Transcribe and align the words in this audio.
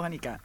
Eurofonica. 0.00 0.40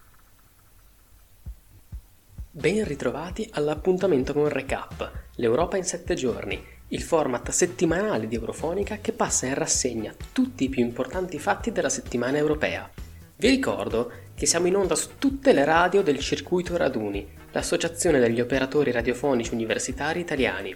Ben 2.51 2.83
ritrovati 2.83 3.49
all'appuntamento 3.53 4.33
con 4.33 4.49
Recap, 4.49 5.11
l'Europa 5.35 5.77
in 5.77 5.83
7 5.83 6.13
giorni, 6.13 6.61
il 6.89 7.01
format 7.01 7.49
settimanale 7.51 8.27
di 8.27 8.35
Eurofonica 8.35 8.97
che 8.97 9.13
passa 9.13 9.45
in 9.45 9.53
rassegna 9.53 10.13
tutti 10.33 10.65
i 10.65 10.69
più 10.69 10.83
importanti 10.83 11.39
fatti 11.39 11.71
della 11.71 11.89
settimana 11.89 12.37
europea. 12.37 12.89
Vi 13.37 13.47
ricordo 13.47 14.11
che 14.33 14.45
siamo 14.45 14.67
in 14.67 14.75
onda 14.75 14.95
su 14.95 15.11
tutte 15.17 15.53
le 15.53 15.63
radio 15.63 16.01
del 16.01 16.19
Circuito 16.19 16.75
Raduni, 16.75 17.27
l'associazione 17.51 18.19
degli 18.19 18.41
operatori 18.41 18.91
radiofonici 18.91 19.53
universitari 19.53 20.19
italiani. 20.19 20.75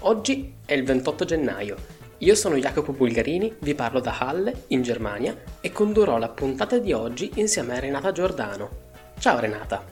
Oggi 0.00 0.54
è 0.64 0.74
il 0.74 0.84
28 0.84 1.24
gennaio 1.24 1.99
io 2.22 2.34
sono 2.34 2.56
Jacopo 2.56 2.92
Bulgarini, 2.92 3.54
vi 3.60 3.74
parlo 3.74 3.98
da 3.98 4.18
Halle, 4.18 4.64
in 4.68 4.82
Germania, 4.82 5.34
e 5.60 5.72
condurrò 5.72 6.18
la 6.18 6.28
puntata 6.28 6.78
di 6.78 6.92
oggi 6.92 7.30
insieme 7.36 7.76
a 7.76 7.80
Renata 7.80 8.12
Giordano. 8.12 8.68
Ciao 9.18 9.38
Renata! 9.38 9.82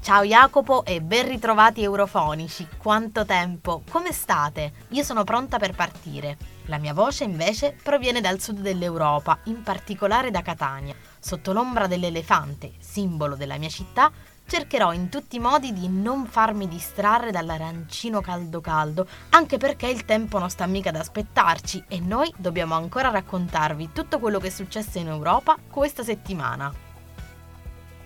Ciao 0.00 0.24
Jacopo 0.24 0.86
e 0.86 1.02
ben 1.02 1.28
ritrovati 1.28 1.82
eurofonici. 1.82 2.66
Quanto 2.78 3.26
tempo! 3.26 3.82
Come 3.90 4.12
state? 4.12 4.72
Io 4.88 5.02
sono 5.02 5.24
pronta 5.24 5.58
per 5.58 5.74
partire. 5.74 6.38
La 6.64 6.78
mia 6.78 6.94
voce 6.94 7.24
invece 7.24 7.76
proviene 7.82 8.22
dal 8.22 8.40
sud 8.40 8.60
dell'Europa, 8.60 9.40
in 9.44 9.62
particolare 9.62 10.30
da 10.30 10.40
Catania. 10.40 10.94
Sotto 11.18 11.52
l'ombra 11.52 11.86
dell'elefante, 11.86 12.72
simbolo 12.78 13.36
della 13.36 13.58
mia 13.58 13.68
città, 13.68 14.10
cercherò 14.50 14.92
in 14.92 15.08
tutti 15.10 15.36
i 15.36 15.38
modi 15.38 15.72
di 15.72 15.86
non 15.86 16.26
farmi 16.26 16.66
distrarre 16.66 17.30
dall'arancino 17.30 18.20
caldo 18.20 18.60
caldo, 18.60 19.06
anche 19.30 19.58
perché 19.58 19.86
il 19.86 20.04
tempo 20.04 20.40
non 20.40 20.50
sta 20.50 20.66
mica 20.66 20.88
ad 20.88 20.96
aspettarci 20.96 21.84
e 21.86 22.00
noi 22.00 22.34
dobbiamo 22.36 22.74
ancora 22.74 23.10
raccontarvi 23.10 23.90
tutto 23.92 24.18
quello 24.18 24.40
che 24.40 24.48
è 24.48 24.50
successo 24.50 24.98
in 24.98 25.06
Europa 25.06 25.56
questa 25.70 26.02
settimana. 26.02 26.74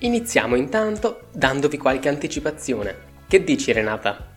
Iniziamo 0.01 0.55
intanto 0.55 1.29
dandovi 1.33 1.79
qualche 1.79 2.11
anticipazione. 2.11 2.95
Che 3.27 3.43
dici 3.43 3.73
Renata? 3.73 4.33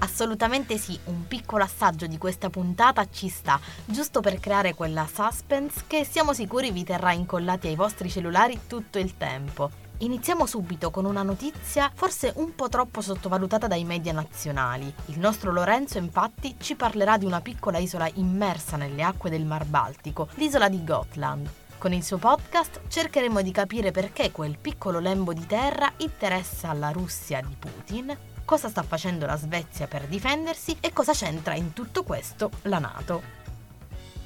Assolutamente 0.00 0.76
sì, 0.76 0.96
un 1.04 1.26
piccolo 1.26 1.64
assaggio 1.64 2.06
di 2.06 2.18
questa 2.18 2.50
puntata 2.50 3.08
ci 3.10 3.28
sta, 3.28 3.58
giusto 3.86 4.20
per 4.20 4.38
creare 4.40 4.74
quella 4.74 5.08
suspense 5.10 5.84
che 5.86 6.04
siamo 6.04 6.34
sicuri 6.34 6.70
vi 6.70 6.84
terrà 6.84 7.12
incollati 7.12 7.68
ai 7.68 7.76
vostri 7.76 8.10
cellulari 8.10 8.60
tutto 8.66 8.98
il 8.98 9.16
tempo. 9.16 9.86
Iniziamo 10.00 10.46
subito 10.46 10.92
con 10.92 11.06
una 11.06 11.24
notizia 11.24 11.90
forse 11.92 12.32
un 12.36 12.54
po' 12.54 12.68
troppo 12.68 13.00
sottovalutata 13.00 13.66
dai 13.66 13.82
media 13.82 14.12
nazionali. 14.12 14.92
Il 15.06 15.18
nostro 15.18 15.50
Lorenzo 15.50 15.98
infatti 15.98 16.54
ci 16.60 16.76
parlerà 16.76 17.18
di 17.18 17.24
una 17.24 17.40
piccola 17.40 17.78
isola 17.78 18.08
immersa 18.14 18.76
nelle 18.76 19.02
acque 19.02 19.28
del 19.28 19.44
Mar 19.44 19.64
Baltico, 19.64 20.28
l'isola 20.34 20.68
di 20.68 20.84
Gotland. 20.84 21.50
Con 21.78 21.92
il 21.92 22.04
suo 22.04 22.18
podcast 22.18 22.82
cercheremo 22.86 23.42
di 23.42 23.50
capire 23.50 23.90
perché 23.90 24.30
quel 24.30 24.56
piccolo 24.60 25.00
lembo 25.00 25.32
di 25.32 25.46
terra 25.46 25.92
interessa 25.96 26.70
alla 26.70 26.90
Russia 26.90 27.40
di 27.40 27.56
Putin, 27.58 28.16
cosa 28.44 28.68
sta 28.68 28.84
facendo 28.84 29.26
la 29.26 29.36
Svezia 29.36 29.88
per 29.88 30.06
difendersi 30.06 30.76
e 30.78 30.92
cosa 30.92 31.12
c'entra 31.12 31.56
in 31.56 31.72
tutto 31.72 32.04
questo 32.04 32.50
la 32.62 32.78
Nato. 32.78 33.36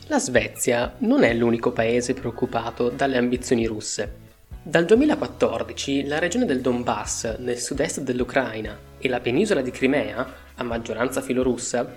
La 0.08 0.18
Svezia 0.18 0.96
non 0.98 1.22
è 1.24 1.32
l'unico 1.32 1.72
paese 1.72 2.12
preoccupato 2.12 2.90
dalle 2.90 3.16
ambizioni 3.16 3.64
russe. 3.64 4.21
Dal 4.64 4.84
2014 4.84 6.06
la 6.06 6.20
regione 6.20 6.44
del 6.44 6.60
Donbass, 6.60 7.36
nel 7.38 7.58
sud-est 7.58 8.02
dell'Ucraina, 8.02 8.78
e 8.96 9.08
la 9.08 9.18
penisola 9.18 9.60
di 9.60 9.72
Crimea, 9.72 10.24
a 10.55 10.62
maggioranza 10.62 11.20
filorussa, 11.20 11.92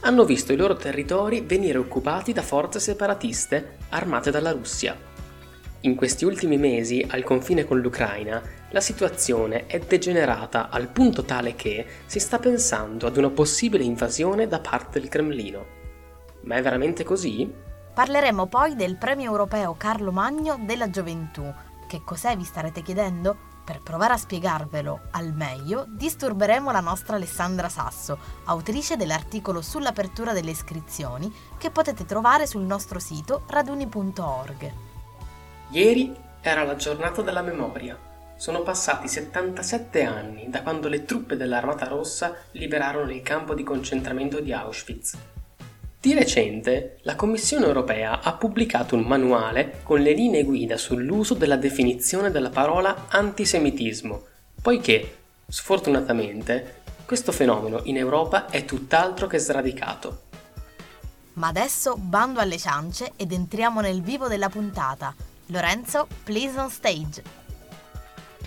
hanno 0.00 0.24
visto 0.24 0.54
i 0.54 0.56
loro 0.56 0.76
territori 0.76 1.42
venire 1.42 1.76
occupati 1.76 2.32
da 2.32 2.40
forze 2.40 2.80
separatiste 2.80 3.76
armate 3.90 4.30
dalla 4.30 4.52
Russia. 4.52 4.96
In 5.80 5.94
questi 5.94 6.24
ultimi 6.24 6.56
mesi, 6.56 7.06
al 7.06 7.22
confine 7.22 7.66
con 7.66 7.80
l'Ucraina, 7.80 8.42
la 8.70 8.80
situazione 8.80 9.66
è 9.66 9.78
degenerata 9.78 10.70
al 10.70 10.88
punto 10.88 11.22
tale 11.22 11.54
che 11.54 11.84
si 12.06 12.18
sta 12.18 12.38
pensando 12.38 13.06
ad 13.06 13.18
una 13.18 13.28
possibile 13.28 13.84
invasione 13.84 14.48
da 14.48 14.58
parte 14.58 15.00
del 15.00 15.10
Cremlino. 15.10 15.66
Ma 16.44 16.54
è 16.54 16.62
veramente 16.62 17.04
così? 17.04 17.52
Parleremo 17.92 18.46
poi 18.46 18.74
del 18.74 18.96
premio 18.96 19.30
europeo 19.30 19.74
Carlo 19.78 20.12
Magno 20.12 20.58
della 20.64 20.90
gioventù, 20.90 21.52
che 21.86 22.02
cos'è 22.04 22.36
vi 22.36 22.44
starete 22.44 22.82
chiedendo? 22.82 23.54
Per 23.64 23.80
provare 23.80 24.12
a 24.12 24.16
spiegarvelo 24.16 25.08
al 25.10 25.32
meglio, 25.32 25.86
disturberemo 25.88 26.70
la 26.70 26.80
nostra 26.80 27.16
Alessandra 27.16 27.68
Sasso, 27.68 28.16
autrice 28.44 28.96
dell'articolo 28.96 29.60
sull'apertura 29.60 30.32
delle 30.32 30.52
iscrizioni 30.52 31.32
che 31.58 31.70
potete 31.70 32.04
trovare 32.04 32.46
sul 32.46 32.62
nostro 32.62 33.00
sito 33.00 33.42
raduni.org. 33.48 34.72
Ieri 35.70 36.14
era 36.40 36.62
la 36.62 36.76
giornata 36.76 37.22
della 37.22 37.42
memoria. 37.42 37.98
Sono 38.36 38.62
passati 38.62 39.08
77 39.08 40.04
anni 40.04 40.48
da 40.48 40.62
quando 40.62 40.88
le 40.88 41.04
truppe 41.04 41.36
dell'Armata 41.36 41.88
Rossa 41.88 42.36
liberarono 42.52 43.10
il 43.10 43.22
campo 43.22 43.54
di 43.54 43.64
concentramento 43.64 44.40
di 44.40 44.52
Auschwitz 44.52 45.34
di 46.00 46.14
recente 46.14 46.98
la 47.02 47.16
Commissione 47.16 47.66
europea 47.66 48.20
ha 48.20 48.34
pubblicato 48.34 48.94
un 48.94 49.02
manuale 49.02 49.80
con 49.82 50.00
le 50.00 50.12
linee 50.12 50.44
guida 50.44 50.76
sull'uso 50.76 51.34
della 51.34 51.56
definizione 51.56 52.30
della 52.30 52.50
parola 52.50 53.06
antisemitismo, 53.08 54.22
poiché, 54.62 55.16
sfortunatamente, 55.48 56.82
questo 57.04 57.32
fenomeno 57.32 57.80
in 57.84 57.96
Europa 57.96 58.46
è 58.46 58.64
tutt'altro 58.64 59.26
che 59.26 59.38
sradicato. 59.38 60.22
Ma 61.34 61.48
adesso 61.48 61.96
bando 61.96 62.40
alle 62.40 62.58
ciance 62.58 63.12
ed 63.16 63.32
entriamo 63.32 63.80
nel 63.80 64.00
vivo 64.00 64.28
della 64.28 64.48
puntata. 64.48 65.14
Lorenzo, 65.46 66.06
please 66.24 66.58
on 66.58 66.70
stage. 66.70 67.45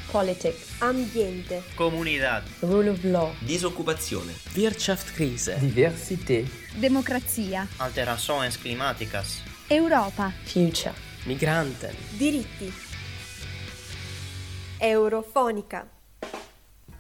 Politics, 0.08 0.82
ambiente, 0.82 1.64
comunità, 1.76 2.44
rule 2.62 2.90
of 2.90 3.04
law, 3.04 3.32
disoccupazione, 3.40 4.34
Wirtschaftskrise, 4.56 5.58
diversità, 5.60 6.50
democrazia, 6.76 7.68
alterações 7.78 8.58
climáticas, 8.58 9.44
Europa, 9.68 10.32
future, 10.44 10.94
migranten, 11.26 11.94
diritti, 12.18 12.74
eurofonica. 14.80 15.88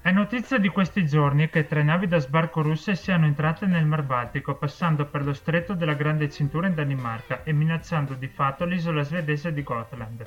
È 0.02 0.12
notizia 0.12 0.58
di 0.58 0.70
questi 0.70 1.06
giorni 1.06 1.50
che 1.50 1.68
tre 1.68 1.84
navi 1.84 2.08
da 2.08 2.20
sbarco 2.20 2.62
russe 2.62 2.96
siano 2.96 3.26
entrate 3.26 3.66
nel 3.66 3.86
Mar 3.86 4.04
Baltico 4.04 4.56
passando 4.56 5.06
per 5.06 5.26
lo 5.26 5.34
stretto 5.34 5.74
della 5.74 5.94
Grande 5.94 6.30
Cintura 6.30 6.68
in 6.68 6.76
Danimarca 6.76 7.44
e 7.44 7.52
minacciando 7.54 8.14
di 8.14 8.28
fatto 8.28 8.66
l'isola 8.66 9.04
svedese 9.04 9.52
di 9.52 9.62
Gotland. 9.62 10.26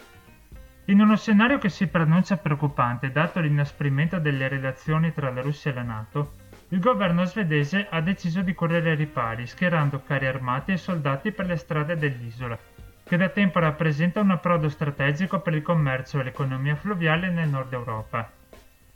In 0.87 1.00
uno 1.00 1.16
scenario 1.16 1.59
che 1.59 1.69
si 1.69 1.87
pronuncia 1.87 2.37
preoccupante 2.37 3.12
dato 3.12 3.38
l'inasprimento 3.38 4.19
delle 4.19 4.48
relazioni 4.48 5.12
tra 5.12 5.31
la 5.31 5.41
Russia 5.41 5.70
e 5.70 5.75
la 5.75 5.82
Nato, 5.82 6.32
il 6.70 6.81
governo 6.81 7.25
svedese 7.25 7.87
ha 7.88 8.00
deciso 8.00 8.43
di 8.43 8.53
correre 8.53 8.91
ai 8.91 8.97
ripari, 8.97 9.47
schierando 9.47 10.03
carri 10.04 10.26
armati 10.26 10.72
e 10.72 10.76
soldati 10.76 11.31
per 11.31 11.47
le 11.47 11.56
strade 11.56 11.97
dell'isola, 11.97 12.59
che 13.04 13.16
da 13.16 13.28
tempo 13.28 13.60
rappresenta 13.60 14.19
un 14.19 14.32
approdo 14.32 14.69
strategico 14.69 15.38
per 15.38 15.54
il 15.54 15.62
commercio 15.62 16.19
e 16.19 16.25
l'economia 16.25 16.75
fluviale 16.75 17.31
nel 17.31 17.48
nord 17.48 17.72
Europa. 17.72 18.28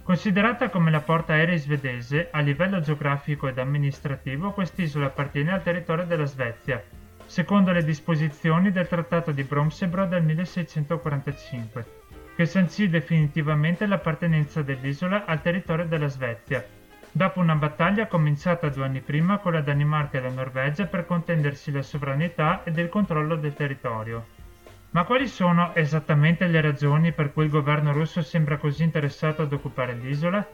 Considerata 0.02 0.70
come 0.70 0.90
la 0.90 1.00
porta 1.00 1.34
aerea 1.34 1.56
svedese, 1.56 2.30
a 2.32 2.40
livello 2.40 2.80
geografico 2.80 3.46
ed 3.46 3.58
amministrativo 3.58 4.50
quest'isola 4.50 5.06
appartiene 5.06 5.52
al 5.52 5.62
territorio 5.62 6.04
della 6.04 6.24
Svezia, 6.24 6.82
secondo 7.26 7.72
le 7.72 7.84
disposizioni 7.84 8.70
del 8.72 8.88
Trattato 8.88 9.32
di 9.32 9.42
Bromsebro 9.42 10.06
del 10.06 10.22
1645, 10.22 11.86
che 12.36 12.46
sancì 12.46 12.88
definitivamente 12.88 13.86
l'appartenenza 13.86 14.62
dell'isola 14.62 15.24
al 15.24 15.42
territorio 15.42 15.86
della 15.86 16.08
Svezia, 16.08 16.64
dopo 17.10 17.40
una 17.40 17.54
battaglia 17.54 18.06
cominciata 18.06 18.68
due 18.68 18.84
anni 18.84 19.00
prima 19.00 19.38
con 19.38 19.52
la 19.52 19.60
Danimarca 19.60 20.18
e 20.18 20.20
la 20.20 20.30
Norvegia 20.30 20.86
per 20.86 21.06
contendersi 21.06 21.72
la 21.72 21.82
sovranità 21.82 22.62
ed 22.64 22.76
il 22.78 22.88
controllo 22.88 23.36
del 23.36 23.54
territorio. 23.54 24.26
Ma 24.90 25.04
quali 25.04 25.26
sono 25.26 25.74
esattamente 25.74 26.46
le 26.46 26.60
ragioni 26.60 27.12
per 27.12 27.32
cui 27.32 27.44
il 27.44 27.50
governo 27.50 27.92
russo 27.92 28.22
sembra 28.22 28.56
così 28.56 28.82
interessato 28.82 29.42
ad 29.42 29.52
occupare 29.52 29.94
l'isola? 29.94 30.46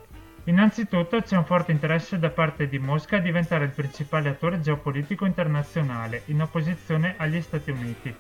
Innanzitutto 0.45 1.21
c'è 1.23 1.37
un 1.37 1.45
forte 1.45 1.71
interesse 1.71 2.19
da 2.19 2.31
parte 2.31 2.67
di 2.67 2.81
Mosca 2.81 3.19
a 3.19 3.21
diventare 3.21 3.65
il 3.65 3.71
principale 3.71 4.31
attore 4.31 4.61
geopolitico 4.61 5.25
internazionale, 5.25 6.23
in 6.27 6.43
opposizione 6.43 7.15
agli 7.17 7.41
Stati 7.41 7.71
Uniti, 7.71 8.13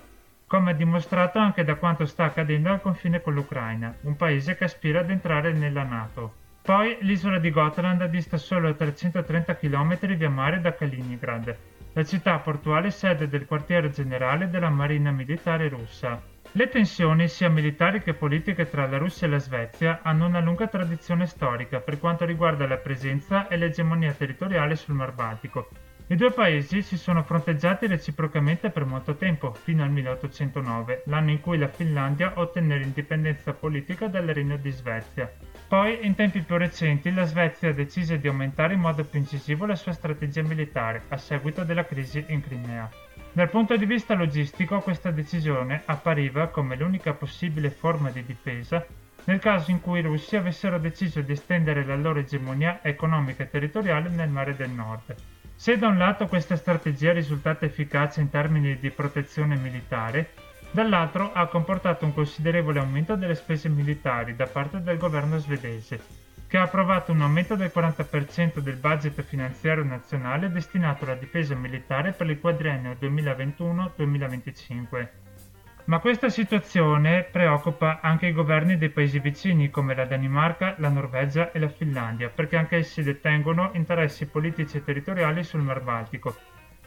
come 0.47 0.77
dimostrato 0.77 1.41
anche 1.41 1.65
da 1.65 1.75
quanto 1.75 2.07
sta 2.07 2.25
accadendo 2.25 2.71
al 2.71 2.81
confine 2.81 3.21
con 3.21 3.35
l'Ucraina, 3.35 3.97
un 4.03 4.15
paese 4.15 4.57
che 4.57 4.65
aspira 4.65 5.01
ad 5.01 5.11
entrare 5.11 5.53
nella 5.53 5.83
Nato. 5.83 6.35
Poi 6.63 6.99
l'isola 7.01 7.41
di 7.41 7.51
Gotland 7.51 8.05
dista 8.05 8.37
solo 8.37 8.73
330 8.73 9.57
km 9.57 10.15
via 10.15 10.31
mare 10.31 10.61
da 10.61 10.75
Kaliningrad, 10.75 11.57
la 11.93 12.05
città 12.05 12.39
portuale 12.39 12.93
sede 12.93 13.27
del 13.27 13.47
quartiere 13.47 13.91
generale 13.91 14.49
della 14.49 14.71
Marina 14.71 15.11
Militare 15.11 15.69
russa. 15.69 16.32
Le 16.55 16.69
tensioni 16.69 17.29
sia 17.29 17.49
militari 17.49 18.03
che 18.03 18.13
politiche 18.13 18.69
tra 18.69 18.87
la 18.87 18.99
Russia 18.99 19.27
e 19.27 19.31
la 19.31 19.39
Svezia 19.39 20.01
hanno 20.03 20.27
una 20.27 20.41
lunga 20.41 20.67
tradizione 20.67 21.25
storica 21.25 21.81
per 21.81 21.99
quanto 21.99 22.27
riguarda 22.27 22.67
la 22.67 22.77
presenza 22.77 23.49
e 23.49 23.57
l'egemonia 23.57 24.13
territoriale 24.13 24.77
sul 24.77 24.95
Mar 24.95 25.15
Baltico, 25.15 25.71
I 26.09 26.15
due 26.15 26.31
paesi 26.31 26.83
si 26.83 26.99
sono 26.99 27.23
fronteggiati 27.23 27.87
reciprocamente 27.87 28.69
per 28.69 28.85
molto 28.85 29.15
tempo, 29.15 29.55
fino 29.55 29.83
al 29.83 29.91
1809, 29.91 31.05
l'anno 31.07 31.31
in 31.31 31.41
cui 31.41 31.57
la 31.57 31.69
Finlandia 31.69 32.35
ottenne 32.35 32.77
l'indipendenza 32.77 33.55
politica 33.55 34.09
dal 34.09 34.27
Regno 34.27 34.59
di 34.59 34.71
Svezia. 34.71 35.33
Poi, 35.67 36.05
in 36.05 36.15
tempi 36.15 36.43
più 36.43 36.59
recenti, 36.59 37.11
la 37.15 37.25
Svezia 37.25 37.73
decise 37.73 38.19
di 38.19 38.29
aumentare 38.29 38.75
in 38.75 38.81
modo 38.81 39.05
più 39.05 39.21
incisivo 39.21 39.65
la 39.65 39.75
sua 39.75 39.93
strategia 39.93 40.43
militare 40.43 41.05
a 41.09 41.17
seguito 41.17 41.65
della 41.65 41.87
crisi 41.87 42.23
in 42.29 42.43
Crimea. 42.43 42.91
Dal 43.35 43.49
punto 43.49 43.79
di 43.79 43.87
vista 43.87 44.13
logistico, 44.13 44.81
questa 44.81 45.11
decisione 45.11 45.81
appariva 45.87 46.49
come 46.49 46.77
l'unica 46.77 47.15
possibile 47.15 47.71
forma 47.71 48.11
di 48.11 48.23
difesa 48.27 48.85
nel 49.25 49.39
caso 49.39 49.71
in 49.71 49.81
cui 49.81 50.01
i 50.01 50.03
russi 50.03 50.37
avessero 50.37 50.79
deciso 50.79 51.23
di 51.23 51.33
estendere 51.33 51.83
la 51.83 51.97
loro 51.97 52.19
egemonia 52.19 52.81
economica 52.83 53.43
e 53.45 53.49
territoriale 53.49 54.11
nel 54.11 54.29
mare 54.29 54.55
del 54.55 54.69
nord. 54.69 55.15
Se 55.55 55.79
da 55.79 55.87
un 55.87 55.97
lato 55.97 56.27
questa 56.27 56.57
strategia 56.57 57.13
è 57.13 57.15
risultata 57.15 57.65
efficace 57.65 58.21
in 58.21 58.29
termini 58.29 58.79
di 58.79 58.91
protezione 58.91 59.57
militare, 59.57 60.35
dall'altro 60.71 61.33
ha 61.33 61.47
comportato 61.47 62.05
un 62.05 62.13
considerevole 62.13 62.81
aumento 62.81 63.17
delle 63.17 63.35
spese 63.35 63.71
militari 63.71 64.37
da 64.37 64.47
parte 64.47 64.83
del 64.83 64.99
governo 64.99 65.39
svedese, 65.39 66.22
che 66.53 66.59
ha 66.59 66.65
approvato 66.65 67.13
un 67.13 67.23
aumento 67.23 67.57
del 67.57 67.73
40% 67.75 68.59
del 68.59 68.77
budget 68.77 69.23
finanziario 69.23 69.85
nazionale 69.85 70.53
destinato 70.53 71.05
alla 71.05 71.15
difesa 71.15 71.55
militare 71.55 72.13
per 72.13 72.29
il 72.29 72.39
quadriennio 72.39 72.95
2021-2025. 73.01 75.09
Ma 75.87 75.99
questa 75.99 76.29
situazione 76.29 77.23
preoccupa 77.23 78.01
anche 78.03 78.27
i 78.27 78.35
governi 78.35 78.77
dei 78.77 78.91
paesi 78.91 79.19
vicini 79.19 79.71
come 79.71 79.95
la 79.95 80.05
Danimarca, 80.05 80.75
la 80.77 80.91
Norvegia 80.91 81.53
e 81.53 81.59
la 81.59 81.71
Finlandia, 81.71 82.29
perché 82.29 82.59
anche 82.59 82.77
essi 82.77 83.03
detengono 83.03 83.71
interessi 83.73 84.27
politici 84.27 84.77
e 84.77 84.85
territoriali 84.85 85.43
sul 85.45 85.63
Mar 85.63 85.81
Baltico. 85.81 86.37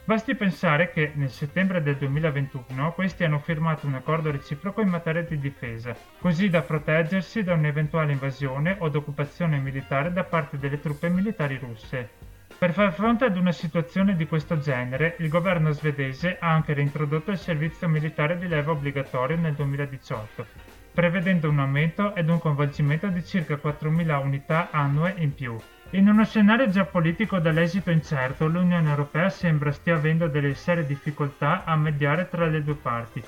Basti 0.06 0.36
pensare 0.36 0.92
che 0.92 1.10
nel 1.16 1.30
settembre 1.30 1.82
del 1.82 1.96
2021 1.96 2.92
questi 2.92 3.24
hanno 3.24 3.40
firmato 3.40 3.88
un 3.88 3.94
accordo 3.94 4.30
reciproco 4.30 4.80
in 4.80 4.86
materia 4.86 5.22
di 5.22 5.36
difesa, 5.36 5.96
così 6.20 6.48
da 6.48 6.62
proteggersi 6.62 7.42
da 7.42 7.54
un'eventuale 7.54 8.12
invasione 8.12 8.76
o 8.78 8.88
d'occupazione 8.88 9.58
militare 9.58 10.12
da 10.12 10.22
parte 10.22 10.58
delle 10.58 10.78
truppe 10.78 11.08
militari 11.08 11.58
russe. 11.58 12.08
Per 12.56 12.72
far 12.72 12.92
fronte 12.92 13.24
ad 13.24 13.36
una 13.36 13.50
situazione 13.50 14.14
di 14.14 14.28
questo 14.28 14.60
genere, 14.60 15.16
il 15.18 15.28
governo 15.28 15.72
svedese 15.72 16.36
ha 16.38 16.52
anche 16.52 16.72
reintrodotto 16.72 17.32
il 17.32 17.38
servizio 17.38 17.88
militare 17.88 18.38
di 18.38 18.46
leva 18.46 18.70
obbligatorio 18.70 19.36
nel 19.36 19.54
2018, 19.54 20.46
prevedendo 20.94 21.50
un 21.50 21.58
aumento 21.58 22.14
ed 22.14 22.28
un 22.28 22.38
coinvolgimento 22.38 23.08
di 23.08 23.24
circa 23.24 23.56
4.000 23.56 24.22
unità 24.22 24.68
annue 24.70 25.14
in 25.18 25.34
più. 25.34 25.58
In 25.90 26.08
uno 26.08 26.24
scenario 26.24 26.68
geopolitico 26.68 27.38
dall'esito 27.38 27.90
incerto, 27.90 28.46
l'Unione 28.46 28.88
Europea 28.90 29.28
sembra 29.30 29.72
stia 29.72 29.94
avendo 29.94 30.26
delle 30.28 30.54
serie 30.54 30.84
difficoltà 30.84 31.64
a 31.64 31.76
mediare 31.76 32.28
tra 32.28 32.46
le 32.46 32.62
due 32.62 32.74
parti. 32.74 33.22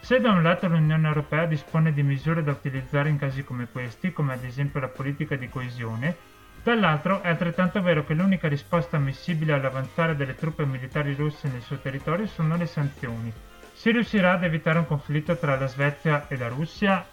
Se 0.00 0.20
da 0.20 0.30
un 0.30 0.42
lato 0.42 0.68
l'Unione 0.68 1.06
Europea 1.06 1.46
dispone 1.46 1.92
di 1.92 2.02
misure 2.02 2.42
da 2.42 2.50
utilizzare 2.50 3.08
in 3.08 3.18
casi 3.18 3.44
come 3.44 3.68
questi, 3.70 4.12
come 4.12 4.34
ad 4.34 4.44
esempio 4.44 4.80
la 4.80 4.88
politica 4.88 5.36
di 5.36 5.48
coesione, 5.48 6.16
Dall'altro 6.62 7.22
è 7.22 7.28
altrettanto 7.28 7.82
vero 7.82 8.04
che 8.04 8.14
l'unica 8.14 8.46
risposta 8.46 8.96
ammissibile 8.96 9.52
all'avanzare 9.52 10.14
delle 10.14 10.36
truppe 10.36 10.64
militari 10.64 11.12
russe 11.14 11.48
nel 11.48 11.60
suo 11.60 11.78
territorio 11.78 12.26
sono 12.26 12.56
le 12.56 12.66
sanzioni. 12.66 13.32
Si 13.72 13.90
riuscirà 13.90 14.34
ad 14.34 14.44
evitare 14.44 14.78
un 14.78 14.86
conflitto 14.86 15.36
tra 15.36 15.58
la 15.58 15.66
Svezia 15.66 16.28
e 16.28 16.36
la 16.36 16.46
Russia? 16.46 17.04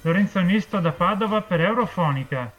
Lorenzo 0.00 0.40
Nisto 0.40 0.80
da 0.80 0.90
Padova 0.90 1.42
per 1.42 1.60
Eurofonica. 1.60 2.52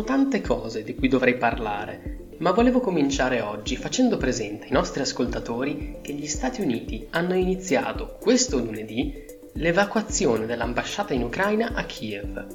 Sono 0.00 0.04
tante 0.04 0.40
cose 0.40 0.82
di 0.82 0.94
cui 0.94 1.08
dovrei 1.08 1.36
parlare, 1.36 2.28
ma 2.38 2.52
volevo 2.52 2.80
cominciare 2.80 3.42
oggi 3.42 3.76
facendo 3.76 4.16
presente 4.16 4.64
ai 4.64 4.72
nostri 4.72 5.02
ascoltatori 5.02 5.98
che 6.00 6.14
gli 6.14 6.26
Stati 6.26 6.62
Uniti 6.62 7.06
hanno 7.10 7.34
iniziato 7.34 8.16
questo 8.18 8.58
lunedì 8.58 9.12
l'evacuazione 9.54 10.46
dell'ambasciata 10.46 11.12
in 11.12 11.24
Ucraina 11.24 11.72
a 11.74 11.84
Kiev 11.84 12.46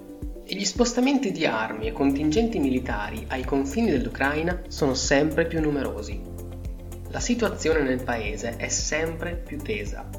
e 0.44 0.56
gli 0.56 0.65
spostamenti 0.65 1.31
di 1.31 1.45
armi 1.45 1.88
e 1.88 1.92
contingenti 1.92 2.57
militari 2.57 3.25
ai 3.27 3.44
confini 3.44 3.91
dell'Ucraina 3.91 4.63
sono 4.68 4.95
sempre 4.95 5.45
più 5.45 5.62
numerosi. 5.62 6.19
La 7.09 7.19
situazione 7.19 7.83
nel 7.83 8.01
paese 8.01 8.56
è 8.57 8.69
sempre 8.69 9.36
più 9.36 9.59
tesa. 9.59 10.09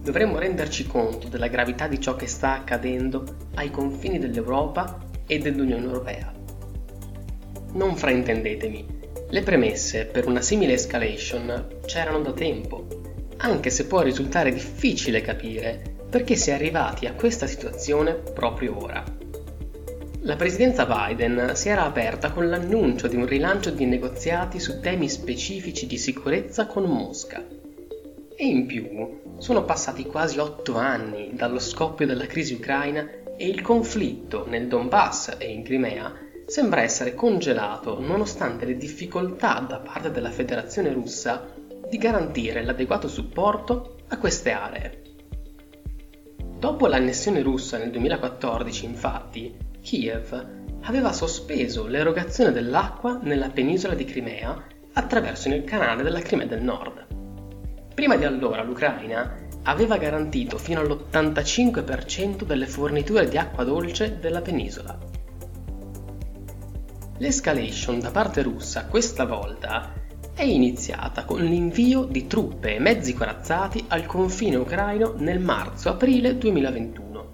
Dovremmo 0.00 0.38
renderci 0.38 0.86
conto 0.86 1.26
della 1.26 1.48
gravità 1.48 1.88
di 1.88 2.00
ciò 2.00 2.14
che 2.14 2.28
sta 2.28 2.54
accadendo 2.54 3.24
ai 3.54 3.70
confini 3.70 4.18
dell'Europa 4.18 5.08
e 5.30 5.38
dell'Unione 5.38 5.84
Europea. 5.84 6.32
Non 7.74 7.94
fraintendetemi, 7.94 8.84
le 9.28 9.42
premesse 9.42 10.06
per 10.06 10.26
una 10.26 10.40
simile 10.40 10.72
escalation 10.72 11.78
c'erano 11.86 12.20
da 12.20 12.32
tempo, 12.32 12.86
anche 13.36 13.70
se 13.70 13.86
può 13.86 14.00
risultare 14.00 14.52
difficile 14.52 15.20
capire 15.20 15.98
perché 16.10 16.34
si 16.34 16.50
è 16.50 16.54
arrivati 16.54 17.06
a 17.06 17.12
questa 17.12 17.46
situazione 17.46 18.14
proprio 18.14 18.76
ora. 18.82 19.04
La 20.22 20.34
presidenza 20.34 20.84
Biden 20.84 21.52
si 21.54 21.68
era 21.68 21.84
aperta 21.84 22.32
con 22.32 22.48
l'annuncio 22.48 23.06
di 23.06 23.14
un 23.14 23.24
rilancio 23.24 23.70
di 23.70 23.86
negoziati 23.86 24.58
su 24.58 24.80
temi 24.80 25.08
specifici 25.08 25.86
di 25.86 25.96
sicurezza 25.96 26.66
con 26.66 26.82
Mosca. 26.82 27.46
E 28.34 28.44
in 28.44 28.66
più 28.66 29.20
sono 29.38 29.64
passati 29.64 30.04
quasi 30.04 30.40
otto 30.40 30.76
anni 30.76 31.30
dallo 31.34 31.60
scoppio 31.60 32.04
della 32.04 32.26
crisi 32.26 32.54
ucraina 32.54 33.08
e 33.40 33.48
il 33.48 33.62
conflitto 33.62 34.46
nel 34.46 34.68
Donbass 34.68 35.36
e 35.38 35.50
in 35.50 35.62
Crimea 35.62 36.12
sembra 36.44 36.82
essere 36.82 37.14
congelato 37.14 37.98
nonostante 37.98 38.66
le 38.66 38.76
difficoltà 38.76 39.64
da 39.66 39.78
parte 39.78 40.10
della 40.10 40.28
Federazione 40.28 40.92
russa 40.92 41.50
di 41.88 41.96
garantire 41.96 42.62
l'adeguato 42.62 43.08
supporto 43.08 43.96
a 44.08 44.18
queste 44.18 44.50
aree. 44.50 45.02
Dopo 46.58 46.86
l'annessione 46.86 47.40
russa 47.40 47.78
nel 47.78 47.90
2014, 47.90 48.84
infatti, 48.84 49.56
Kiev 49.80 50.46
aveva 50.82 51.10
sospeso 51.10 51.86
l'erogazione 51.86 52.52
dell'acqua 52.52 53.20
nella 53.22 53.48
penisola 53.48 53.94
di 53.94 54.04
Crimea 54.04 54.66
attraverso 54.92 55.48
il 55.48 55.64
canale 55.64 56.02
della 56.02 56.20
Crimea 56.20 56.46
del 56.46 56.60
Nord. 56.62 57.06
Prima 57.94 58.16
di 58.16 58.24
allora 58.26 58.62
l'Ucraina 58.62 59.48
aveva 59.64 59.96
garantito 59.96 60.58
fino 60.58 60.80
all'85% 60.80 62.44
delle 62.44 62.66
forniture 62.66 63.28
di 63.28 63.36
acqua 63.36 63.64
dolce 63.64 64.18
della 64.18 64.40
penisola. 64.40 64.98
L'escalation 67.18 68.00
da 68.00 68.10
parte 68.10 68.42
russa 68.42 68.86
questa 68.86 69.26
volta 69.26 69.92
è 70.32 70.42
iniziata 70.42 71.24
con 71.24 71.42
l'invio 71.42 72.04
di 72.04 72.26
truppe 72.26 72.76
e 72.76 72.78
mezzi 72.78 73.12
corazzati 73.12 73.84
al 73.88 74.06
confine 74.06 74.56
ucraino 74.56 75.14
nel 75.18 75.38
marzo-aprile 75.38 76.38
2021. 76.38 77.28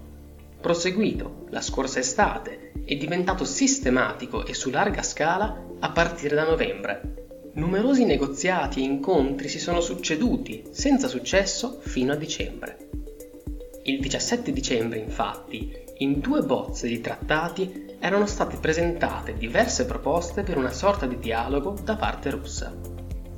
Proseguito 0.60 1.44
la 1.50 1.60
scorsa 1.60 2.00
estate 2.00 2.72
e 2.84 2.96
diventato 2.96 3.44
sistematico 3.44 4.44
e 4.44 4.54
su 4.54 4.70
larga 4.70 5.02
scala 5.02 5.64
a 5.78 5.90
partire 5.92 6.34
da 6.34 6.44
novembre, 6.44 7.25
Numerosi 7.56 8.04
negoziati 8.04 8.80
e 8.80 8.84
incontri 8.84 9.48
si 9.48 9.58
sono 9.58 9.80
succeduti 9.80 10.64
senza 10.72 11.08
successo 11.08 11.78
fino 11.80 12.12
a 12.12 12.16
dicembre. 12.16 12.76
Il 13.84 13.98
17 13.98 14.52
dicembre, 14.52 14.98
infatti, 14.98 15.74
in 15.98 16.20
due 16.20 16.42
bozze 16.42 16.86
di 16.86 17.00
trattati 17.00 17.96
erano 17.98 18.26
state 18.26 18.58
presentate 18.58 19.38
diverse 19.38 19.86
proposte 19.86 20.42
per 20.42 20.58
una 20.58 20.70
sorta 20.70 21.06
di 21.06 21.18
dialogo 21.18 21.74
da 21.82 21.96
parte 21.96 22.28
russa. 22.28 22.76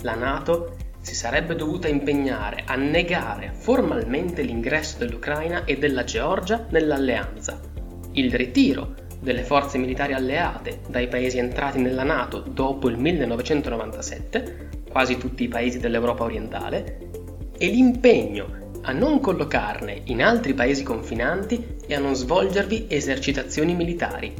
La 0.01 0.17
Nato 0.17 0.75
si 1.01 1.15
sarebbe 1.15 1.55
dovuta 1.55 1.87
impegnare 1.87 2.65
a 2.67 2.75
negare 2.75 3.53
formalmente 3.57 4.43
l'ingresso 4.43 4.99
dell'Ucraina 4.99 5.65
e 5.65 5.79
della 5.79 6.03
Georgia 6.03 6.67
nell'alleanza, 6.71 7.61
il 8.15 8.35
ritiro 8.35 9.07
delle 9.21 9.43
forze 9.43 9.79
militari 9.79 10.13
alleate 10.13 10.81
dai 10.89 11.09
paesi 11.09 11.39
entrati 11.39 11.79
nella 11.79 12.05
Nato 12.05 12.41
dopo 12.41 12.89
il 12.89 12.97
1997, 12.97 14.69
quasi 14.91 15.19
tutti 15.19 15.45
i 15.45 15.49
paesi 15.49 15.79
dell'Europa 15.79 16.25
orientale, 16.25 16.99
e 17.59 17.67
l'impegno 17.67 18.67
a 18.83 18.93
non 18.93 19.21
collocarne 19.21 20.03
in 20.05 20.23
altri 20.23 20.55
paesi 20.55 20.83
confinanti 20.83 21.77
e 21.87 21.95
a 21.95 21.99
non 21.99 22.15
svolgervi 22.15 22.87
esercitazioni 22.89 23.75
militari. 23.75 24.33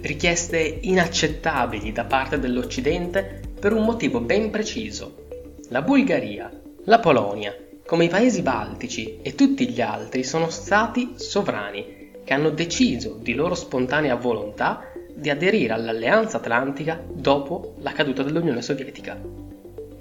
Richieste 0.00 0.58
inaccettabili 0.82 1.90
da 1.90 2.04
parte 2.04 2.38
dell'Occidente 2.38 3.40
per 3.58 3.72
un 3.72 3.84
motivo 3.84 4.20
ben 4.20 4.50
preciso. 4.50 5.24
La 5.70 5.82
Bulgaria, 5.82 6.50
la 6.84 7.00
Polonia, 7.00 7.56
come 7.84 8.04
i 8.04 8.08
paesi 8.08 8.42
baltici 8.42 9.18
e 9.22 9.34
tutti 9.34 9.68
gli 9.68 9.80
altri 9.80 10.22
sono 10.22 10.50
stati 10.50 11.14
sovrani 11.16 12.05
che 12.26 12.34
hanno 12.34 12.50
deciso 12.50 13.16
di 13.22 13.34
loro 13.34 13.54
spontanea 13.54 14.16
volontà 14.16 14.90
di 15.14 15.30
aderire 15.30 15.74
all'Alleanza 15.74 16.38
Atlantica 16.38 17.00
dopo 17.08 17.76
la 17.82 17.92
caduta 17.92 18.24
dell'Unione 18.24 18.62
Sovietica. 18.62 19.16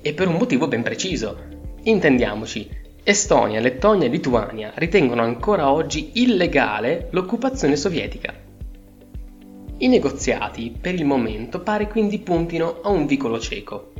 E 0.01 0.13
per 0.13 0.27
un 0.27 0.34
motivo 0.34 0.67
ben 0.67 0.82
preciso. 0.82 1.38
Intendiamoci, 1.84 2.67
Estonia, 3.03 3.60
Lettonia 3.60 4.08
e 4.08 4.10
Lituania 4.10 4.72
ritengono 4.74 5.22
ancora 5.22 5.72
oggi 5.72 6.13
illegale 6.15 7.10
l'occupazione 7.12 7.75
sovietica. 7.75 8.34
I 9.77 9.88
negoziati, 9.88 10.75
per 10.82 10.96
il 10.96 11.05
momento, 11.05 11.60
pare 11.60 11.88
quindi 11.88 12.17
puntino 12.17 12.79
a 12.82 12.89
un 12.89 13.05
vicolo 13.05 13.39
cieco. 13.39 13.94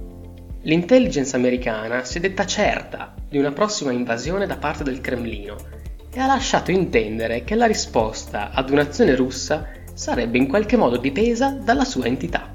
L'intelligence 0.63 1.36
americana 1.36 2.03
si 2.03 2.17
è 2.17 2.22
detta 2.22 2.48
certa 2.48 3.13
di 3.29 3.38
una 3.38 3.51
prossima 3.51 3.91
invasione 3.91 4.48
da 4.48 4.58
parte 4.58 4.84
del 4.84 5.00
Cremlino 5.00 5.84
e 6.15 6.19
ha 6.22 6.27
lasciato 6.27 6.72
intendere 6.72 7.43
che 7.43 7.55
la 7.55 7.65
risposta 7.65 8.51
ad 8.51 8.69
un'azione 8.69 9.15
russa 9.15 9.67
sarebbe 9.93 10.38
in 10.38 10.48
qualche 10.48 10.77
modo 10.77 10.95
dipesa 10.95 11.50
dalla 11.50 11.84
sua 11.84 12.05
entità. 12.05 12.51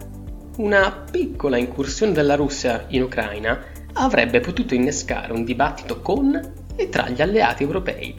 Una 0.56 1.04
piccola 1.10 1.58
incursione 1.58 2.12
della 2.12 2.36
Russia 2.36 2.86
in 2.88 3.02
Ucraina 3.02 3.62
avrebbe 3.92 4.40
potuto 4.40 4.74
innescare 4.74 5.34
un 5.34 5.44
dibattito 5.44 6.00
con 6.00 6.40
e 6.74 6.88
tra 6.88 7.10
gli 7.10 7.20
alleati 7.20 7.62
europei. 7.62 8.14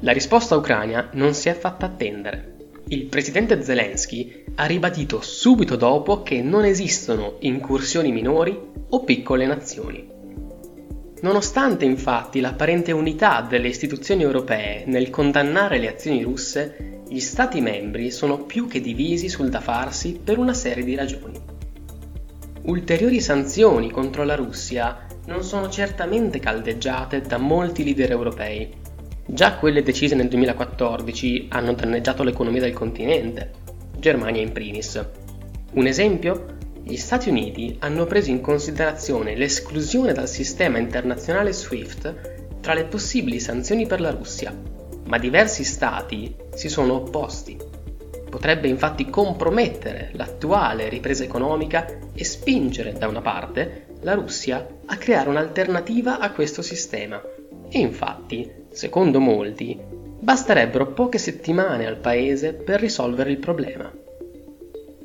La 0.00 0.12
risposta 0.12 0.54
Ucraina 0.54 1.08
non 1.14 1.34
si 1.34 1.48
è 1.48 1.54
fatta 1.54 1.86
attendere. 1.86 2.54
Il 2.88 3.06
presidente 3.06 3.64
Zelensky 3.64 4.44
ha 4.54 4.64
ribadito 4.66 5.20
subito 5.22 5.74
dopo 5.74 6.22
che 6.22 6.40
non 6.40 6.64
esistono 6.64 7.38
incursioni 7.40 8.12
minori 8.12 8.56
o 8.90 9.02
piccole 9.02 9.44
nazioni. 9.44 10.14
Nonostante 11.20 11.84
infatti 11.84 12.40
l'apparente 12.40 12.92
unità 12.92 13.40
delle 13.40 13.68
istituzioni 13.68 14.22
europee 14.22 14.84
nel 14.86 15.08
condannare 15.08 15.78
le 15.78 15.88
azioni 15.88 16.22
russe, 16.22 17.02
gli 17.08 17.20
Stati 17.20 17.60
membri 17.60 18.10
sono 18.10 18.44
più 18.44 18.68
che 18.68 18.80
divisi 18.80 19.28
sul 19.28 19.48
da 19.48 19.60
farsi 19.60 20.20
per 20.22 20.38
una 20.38 20.52
serie 20.52 20.84
di 20.84 20.94
ragioni. 20.94 21.40
Ulteriori 22.64 23.20
sanzioni 23.20 23.90
contro 23.90 24.24
la 24.24 24.34
Russia 24.34 25.06
non 25.26 25.42
sono 25.42 25.68
certamente 25.70 26.38
caldeggiate 26.38 27.20
da 27.22 27.38
molti 27.38 27.82
leader 27.82 28.10
europei. 28.10 28.68
Già 29.24 29.56
quelle 29.56 29.82
decise 29.82 30.14
nel 30.14 30.28
2014 30.28 31.46
hanno 31.50 31.72
danneggiato 31.72 32.22
l'economia 32.22 32.60
del 32.60 32.74
continente, 32.74 33.52
Germania 33.98 34.42
in 34.42 34.52
primis. 34.52 35.04
Un 35.72 35.86
esempio? 35.86 36.56
Gli 36.88 36.96
Stati 36.96 37.28
Uniti 37.28 37.76
hanno 37.80 38.04
preso 38.04 38.30
in 38.30 38.40
considerazione 38.40 39.34
l'esclusione 39.34 40.12
dal 40.12 40.28
sistema 40.28 40.78
internazionale 40.78 41.52
SWIFT 41.52 42.60
tra 42.60 42.74
le 42.74 42.84
possibili 42.84 43.40
sanzioni 43.40 43.86
per 43.86 44.00
la 44.00 44.10
Russia, 44.10 44.54
ma 45.06 45.18
diversi 45.18 45.64
Stati 45.64 46.34
si 46.54 46.68
sono 46.68 46.94
opposti 46.94 47.74
Potrebbe 48.36 48.68
infatti 48.68 49.08
compromettere 49.08 50.10
l'attuale 50.12 50.90
ripresa 50.90 51.24
economica 51.24 51.86
e 52.12 52.24
spingere, 52.24 52.92
da 52.92 53.06
una 53.06 53.22
parte, 53.22 53.86
la 54.02 54.14
Russia 54.14 54.66
a 54.84 54.96
creare 54.96 55.30
un'alternativa 55.30 56.18
a 56.18 56.30
questo 56.32 56.60
sistema. 56.60 57.22
E 57.68 57.78
infatti, 57.78 58.66
secondo 58.70 59.20
molti, 59.20 59.80
basterebbero 60.20 60.92
poche 60.92 61.18
settimane 61.18 61.86
al 61.86 61.96
paese 61.96 62.52
per 62.52 62.78
risolvere 62.78 63.30
il 63.30 63.38
problema. 63.38 63.90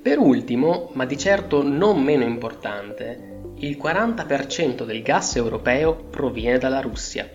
Per 0.01 0.17
ultimo, 0.17 0.89
ma 0.93 1.05
di 1.05 1.15
certo 1.15 1.61
non 1.61 2.01
meno 2.01 2.23
importante, 2.23 3.41
il 3.57 3.77
40% 3.77 4.83
del 4.83 5.03
gas 5.03 5.35
europeo 5.35 5.93
proviene 5.95 6.57
dalla 6.57 6.81
Russia. 6.81 7.29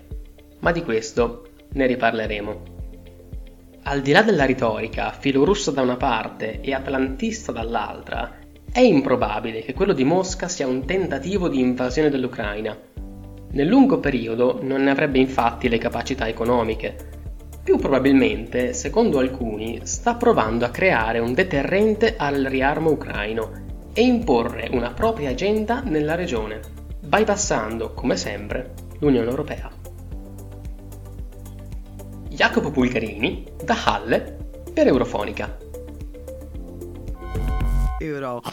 Ma 0.58 0.72
di 0.72 0.82
questo 0.82 1.46
ne 1.74 1.86
riparleremo. 1.86 2.62
Al 3.84 4.00
di 4.00 4.10
là 4.10 4.22
della 4.22 4.46
retorica, 4.46 5.12
filorussa 5.12 5.70
da 5.70 5.82
una 5.82 5.96
parte 5.96 6.60
e 6.60 6.74
atlantista 6.74 7.52
dall'altra, 7.52 8.36
è 8.72 8.80
improbabile 8.80 9.62
che 9.62 9.72
quello 9.72 9.92
di 9.92 10.02
Mosca 10.02 10.48
sia 10.48 10.66
un 10.66 10.84
tentativo 10.84 11.48
di 11.48 11.60
invasione 11.60 12.10
dell'Ucraina. 12.10 12.76
Nel 13.52 13.66
lungo 13.68 14.00
periodo 14.00 14.58
non 14.60 14.82
ne 14.82 14.90
avrebbe 14.90 15.20
infatti 15.20 15.68
le 15.68 15.78
capacità 15.78 16.26
economiche. 16.26 17.15
Più 17.66 17.78
probabilmente, 17.78 18.72
secondo 18.74 19.18
alcuni, 19.18 19.80
sta 19.86 20.14
provando 20.14 20.64
a 20.64 20.70
creare 20.70 21.18
un 21.18 21.34
deterrente 21.34 22.14
al 22.16 22.44
riarmo 22.44 22.90
ucraino 22.90 23.90
e 23.92 24.02
imporre 24.02 24.68
una 24.70 24.92
propria 24.92 25.30
agenda 25.30 25.80
nella 25.80 26.14
regione, 26.14 26.60
bypassando, 27.00 27.92
come 27.92 28.16
sempre, 28.16 28.72
l'Unione 29.00 29.28
Europea. 29.28 29.68
Jacopo 32.28 32.70
Pulgarini 32.70 33.44
da 33.64 33.76
Halle 33.84 34.36
per 34.72 34.86
Eurofonica. 34.86 35.58
Eurofonica. 37.98 38.52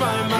my 0.00 0.28
mind. 0.28 0.39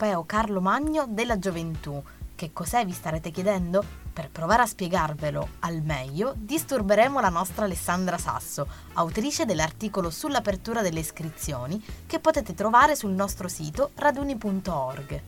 Europeo 0.00 0.24
Carlo 0.24 0.60
Magno 0.60 1.06
della 1.08 1.38
gioventù. 1.38 2.02
Che 2.34 2.50
cos'è 2.52 2.86
vi 2.86 2.92
starete 2.92 3.30
chiedendo? 3.30 3.84
Per 4.12 4.30
provare 4.30 4.62
a 4.62 4.66
spiegarvelo 4.66 5.48
al 5.60 5.82
meglio, 5.82 6.32
disturberemo 6.36 7.20
la 7.20 7.28
nostra 7.28 7.66
Alessandra 7.66 8.16
Sasso, 8.16 8.66
autrice 8.94 9.44
dell'articolo 9.44 10.08
sull'apertura 10.08 10.80
delle 10.80 11.00
iscrizioni 11.00 11.82
che 12.06 12.18
potete 12.18 12.54
trovare 12.54 12.96
sul 12.96 13.12
nostro 13.12 13.48
sito 13.48 13.90
raduni.org. 13.94 15.22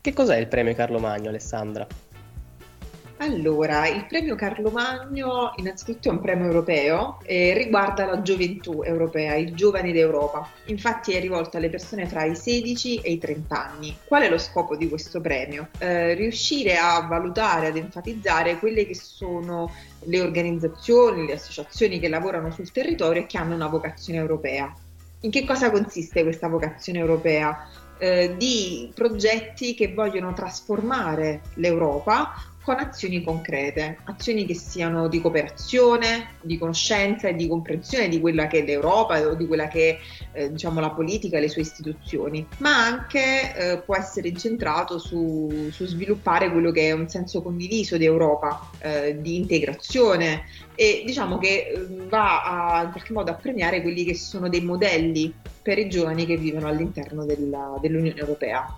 Che 0.00 0.12
cos'è 0.12 0.36
il 0.36 0.46
premio 0.46 0.74
Carlo 0.74 1.00
Magno, 1.00 1.28
Alessandra? 1.28 1.86
Allora, 3.20 3.88
il 3.88 4.06
premio 4.06 4.36
Carlo 4.36 4.70
Magno 4.70 5.52
innanzitutto 5.56 6.08
è 6.08 6.12
un 6.12 6.20
premio 6.20 6.46
europeo 6.46 7.18
e 7.24 7.52
riguarda 7.52 8.06
la 8.06 8.22
gioventù 8.22 8.82
europea, 8.84 9.34
i 9.34 9.54
giovani 9.54 9.90
d'Europa. 9.90 10.48
Infatti 10.66 11.14
è 11.14 11.20
rivolto 11.20 11.56
alle 11.56 11.68
persone 11.68 12.06
tra 12.06 12.24
i 12.24 12.36
16 12.36 12.98
e 12.98 13.10
i 13.10 13.18
30 13.18 13.70
anni. 13.70 13.96
Qual 14.04 14.22
è 14.22 14.30
lo 14.30 14.38
scopo 14.38 14.76
di 14.76 14.88
questo 14.88 15.20
premio? 15.20 15.68
Eh, 15.78 16.14
riuscire 16.14 16.76
a 16.76 17.04
valutare, 17.08 17.66
ad 17.66 17.76
enfatizzare 17.76 18.60
quelle 18.60 18.86
che 18.86 18.94
sono 18.94 19.72
le 20.04 20.20
organizzazioni, 20.20 21.26
le 21.26 21.32
associazioni 21.32 21.98
che 21.98 22.08
lavorano 22.08 22.52
sul 22.52 22.70
territorio 22.70 23.22
e 23.22 23.26
che 23.26 23.36
hanno 23.36 23.56
una 23.56 23.66
vocazione 23.66 24.20
europea. 24.20 24.72
In 25.22 25.32
che 25.32 25.44
cosa 25.44 25.72
consiste 25.72 26.22
questa 26.22 26.46
vocazione 26.46 27.00
europea? 27.00 27.68
Eh, 27.98 28.36
di 28.38 28.92
progetti 28.94 29.74
che 29.74 29.92
vogliono 29.92 30.32
trasformare 30.32 31.40
l'Europa 31.54 32.32
con 32.68 32.80
azioni 32.80 33.22
concrete, 33.24 33.96
azioni 34.04 34.44
che 34.44 34.52
siano 34.52 35.08
di 35.08 35.22
cooperazione, 35.22 36.34
di 36.42 36.58
conoscenza 36.58 37.26
e 37.26 37.34
di 37.34 37.48
comprensione 37.48 38.08
di 38.08 38.20
quella 38.20 38.46
che 38.46 38.58
è 38.58 38.62
l'Europa 38.62 39.26
o 39.26 39.34
di 39.34 39.46
quella 39.46 39.68
che 39.68 39.98
è 40.32 40.38
eh, 40.38 40.52
diciamo, 40.52 40.78
la 40.78 40.90
politica 40.90 41.38
e 41.38 41.40
le 41.40 41.48
sue 41.48 41.62
istituzioni, 41.62 42.46
ma 42.58 42.84
anche 42.84 43.54
eh, 43.56 43.78
può 43.78 43.96
essere 43.96 44.28
incentrato 44.28 44.98
su, 44.98 45.70
su, 45.70 45.86
sviluppare 45.86 46.52
quello 46.52 46.70
che 46.70 46.88
è 46.88 46.92
un 46.92 47.08
senso 47.08 47.40
condiviso 47.40 47.96
di 47.96 48.04
Europa, 48.04 48.68
eh, 48.80 49.16
di 49.18 49.36
integrazione 49.36 50.42
e 50.74 51.04
diciamo 51.06 51.38
che 51.38 51.86
va 52.06 52.42
a, 52.42 52.82
in 52.82 52.90
qualche 52.90 53.14
modo 53.14 53.30
a 53.30 53.34
premiare 53.34 53.80
quelli 53.80 54.04
che 54.04 54.14
sono 54.14 54.50
dei 54.50 54.60
modelli 54.60 55.32
per 55.62 55.78
i 55.78 55.88
giovani 55.88 56.26
che 56.26 56.36
vivono 56.36 56.66
all'interno 56.66 57.24
della, 57.24 57.78
dell'Unione 57.80 58.18
Europea. 58.18 58.76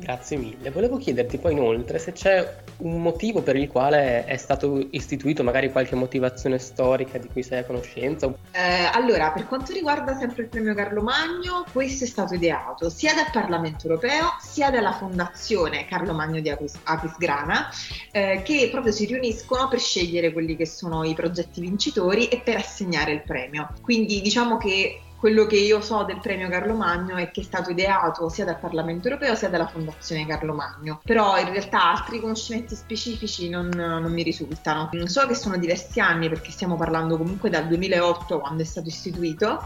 Grazie 0.00 0.38
mille. 0.38 0.70
Volevo 0.70 0.96
chiederti 0.96 1.36
poi 1.36 1.52
inoltre 1.52 1.98
se 1.98 2.12
c'è 2.12 2.56
un 2.78 3.02
motivo 3.02 3.42
per 3.42 3.56
il 3.56 3.68
quale 3.68 4.24
è 4.24 4.36
stato 4.36 4.86
istituito, 4.92 5.42
magari 5.42 5.70
qualche 5.70 5.94
motivazione 5.94 6.58
storica 6.58 7.18
di 7.18 7.28
cui 7.28 7.42
sei 7.42 7.58
a 7.58 7.64
conoscenza. 7.64 8.26
Eh, 8.26 8.90
allora, 8.92 9.30
per 9.30 9.46
quanto 9.46 9.72
riguarda 9.72 10.16
sempre 10.16 10.44
il 10.44 10.48
premio 10.48 10.74
Carlo 10.74 11.02
Magno, 11.02 11.66
questo 11.70 12.04
è 12.04 12.06
stato 12.06 12.34
ideato 12.34 12.88
sia 12.88 13.12
dal 13.14 13.30
Parlamento 13.30 13.86
europeo 13.86 14.36
sia 14.40 14.70
dalla 14.70 14.92
Fondazione 14.92 15.84
Carlo 15.84 16.14
Magno 16.14 16.40
di 16.40 16.48
Aquis- 16.48 16.78
Aquisgrana, 16.82 17.68
eh, 18.10 18.40
che 18.42 18.68
proprio 18.70 18.92
si 18.92 19.04
riuniscono 19.04 19.68
per 19.68 19.80
scegliere 19.80 20.32
quelli 20.32 20.56
che 20.56 20.66
sono 20.66 21.04
i 21.04 21.12
progetti 21.12 21.60
vincitori 21.60 22.28
e 22.28 22.40
per 22.42 22.56
assegnare 22.56 23.12
il 23.12 23.22
premio. 23.22 23.68
Quindi 23.82 24.22
diciamo 24.22 24.56
che 24.56 25.00
quello 25.20 25.44
che 25.44 25.56
io 25.56 25.82
so 25.82 26.02
del 26.04 26.18
premio 26.18 26.48
Carlo 26.48 26.74
Magno 26.74 27.16
è 27.16 27.30
che 27.30 27.42
è 27.42 27.44
stato 27.44 27.70
ideato 27.70 28.30
sia 28.30 28.46
dal 28.46 28.58
Parlamento 28.58 29.06
europeo 29.08 29.34
sia 29.34 29.50
dalla 29.50 29.66
Fondazione 29.66 30.26
Carlo 30.26 30.54
Magno, 30.54 30.98
però 31.04 31.38
in 31.38 31.50
realtà 31.50 31.90
altri 31.90 32.20
conoscimenti 32.20 32.74
specifici 32.74 33.50
non, 33.50 33.68
non, 33.68 34.10
mi 34.10 34.22
risultano. 34.22 34.88
So 35.04 35.26
che 35.26 35.34
sono 35.34 35.58
diversi 35.58 36.00
anni 36.00 36.30
perché 36.30 36.50
stiamo 36.50 36.74
parlando 36.76 37.18
comunque 37.18 37.50
dal 37.50 37.68
2008 37.68 38.40
quando 38.40 38.62
è 38.62 38.64
stato 38.64 38.88
istituito 38.88 39.62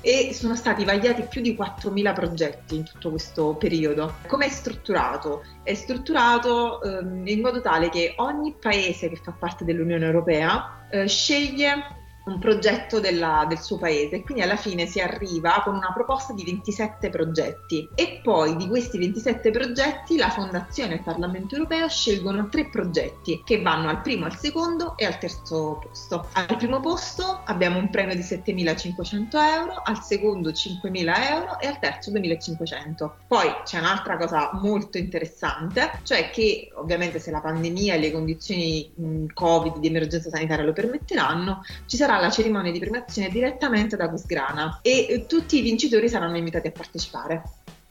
e 0.00 0.34
sono 0.34 0.56
stati 0.56 0.84
vagliati 0.84 1.22
più 1.22 1.40
di 1.40 1.56
4.000 1.56 2.12
progetti 2.12 2.74
in 2.74 2.84
tutto 2.84 3.10
questo 3.10 3.54
periodo. 3.54 4.16
Come 4.26 4.46
è 4.46 4.50
strutturato? 4.50 5.44
È 5.62 5.74
strutturato 5.74 6.82
ehm, 6.82 7.24
in 7.28 7.40
modo 7.42 7.60
tale 7.60 7.90
che 7.90 8.14
ogni 8.16 8.56
paese 8.60 9.08
che 9.08 9.20
fa 9.22 9.30
parte 9.30 9.64
dell'Unione 9.64 10.04
Europea 10.04 10.88
eh, 10.90 11.06
sceglie 11.06 12.04
un 12.26 12.38
progetto 12.38 12.98
della, 12.98 13.44
del 13.48 13.60
suo 13.60 13.78
paese 13.78 14.16
e 14.16 14.22
quindi 14.22 14.42
alla 14.42 14.56
fine 14.56 14.86
si 14.86 15.00
arriva 15.00 15.60
con 15.64 15.74
una 15.74 15.92
proposta 15.92 16.32
di 16.32 16.44
27 16.44 17.08
progetti 17.08 17.88
e 17.94 18.20
poi 18.22 18.56
di 18.56 18.66
questi 18.66 18.98
27 18.98 19.50
progetti 19.50 20.16
la 20.16 20.30
Fondazione 20.30 20.94
e 20.94 20.96
il 20.96 21.02
Parlamento 21.02 21.54
europeo 21.54 21.88
scelgono 21.88 22.48
tre 22.48 22.68
progetti 22.68 23.42
che 23.44 23.62
vanno 23.62 23.88
al 23.88 24.00
primo, 24.00 24.24
al 24.24 24.36
secondo 24.36 24.96
e 24.96 25.04
al 25.04 25.18
terzo 25.18 25.78
posto. 25.80 26.26
Al 26.32 26.56
primo 26.56 26.80
posto 26.80 27.42
abbiamo 27.44 27.78
un 27.78 27.90
premio 27.90 28.14
di 28.14 28.22
7.500 28.22 29.26
euro, 29.54 29.82
al 29.84 30.02
secondo 30.02 30.50
5.000 30.50 31.30
euro 31.30 31.60
e 31.60 31.68
al 31.68 31.78
terzo 31.78 32.10
2.500. 32.10 33.10
Poi 33.28 33.54
c'è 33.64 33.78
un'altra 33.78 34.16
cosa 34.16 34.50
molto 34.54 34.98
interessante, 34.98 36.00
cioè 36.02 36.30
che 36.30 36.70
ovviamente 36.74 37.20
se 37.20 37.30
la 37.30 37.40
pandemia 37.40 37.94
e 37.94 37.98
le 37.98 38.10
condizioni 38.10 38.90
mh, 38.94 39.26
Covid 39.32 39.78
di 39.78 39.86
emergenza 39.86 40.28
sanitaria 40.28 40.64
lo 40.64 40.72
permetteranno, 40.72 41.62
ci 41.86 41.96
sarà 41.96 42.15
la 42.20 42.30
cerimonia 42.30 42.72
di 42.72 42.78
premiazione 42.78 43.28
direttamente 43.28 43.96
da 43.96 44.08
Quisgrana 44.08 44.78
e 44.82 45.24
tutti 45.28 45.58
i 45.58 45.62
vincitori 45.62 46.08
saranno 46.08 46.36
invitati 46.36 46.68
a 46.68 46.72
partecipare. 46.72 47.42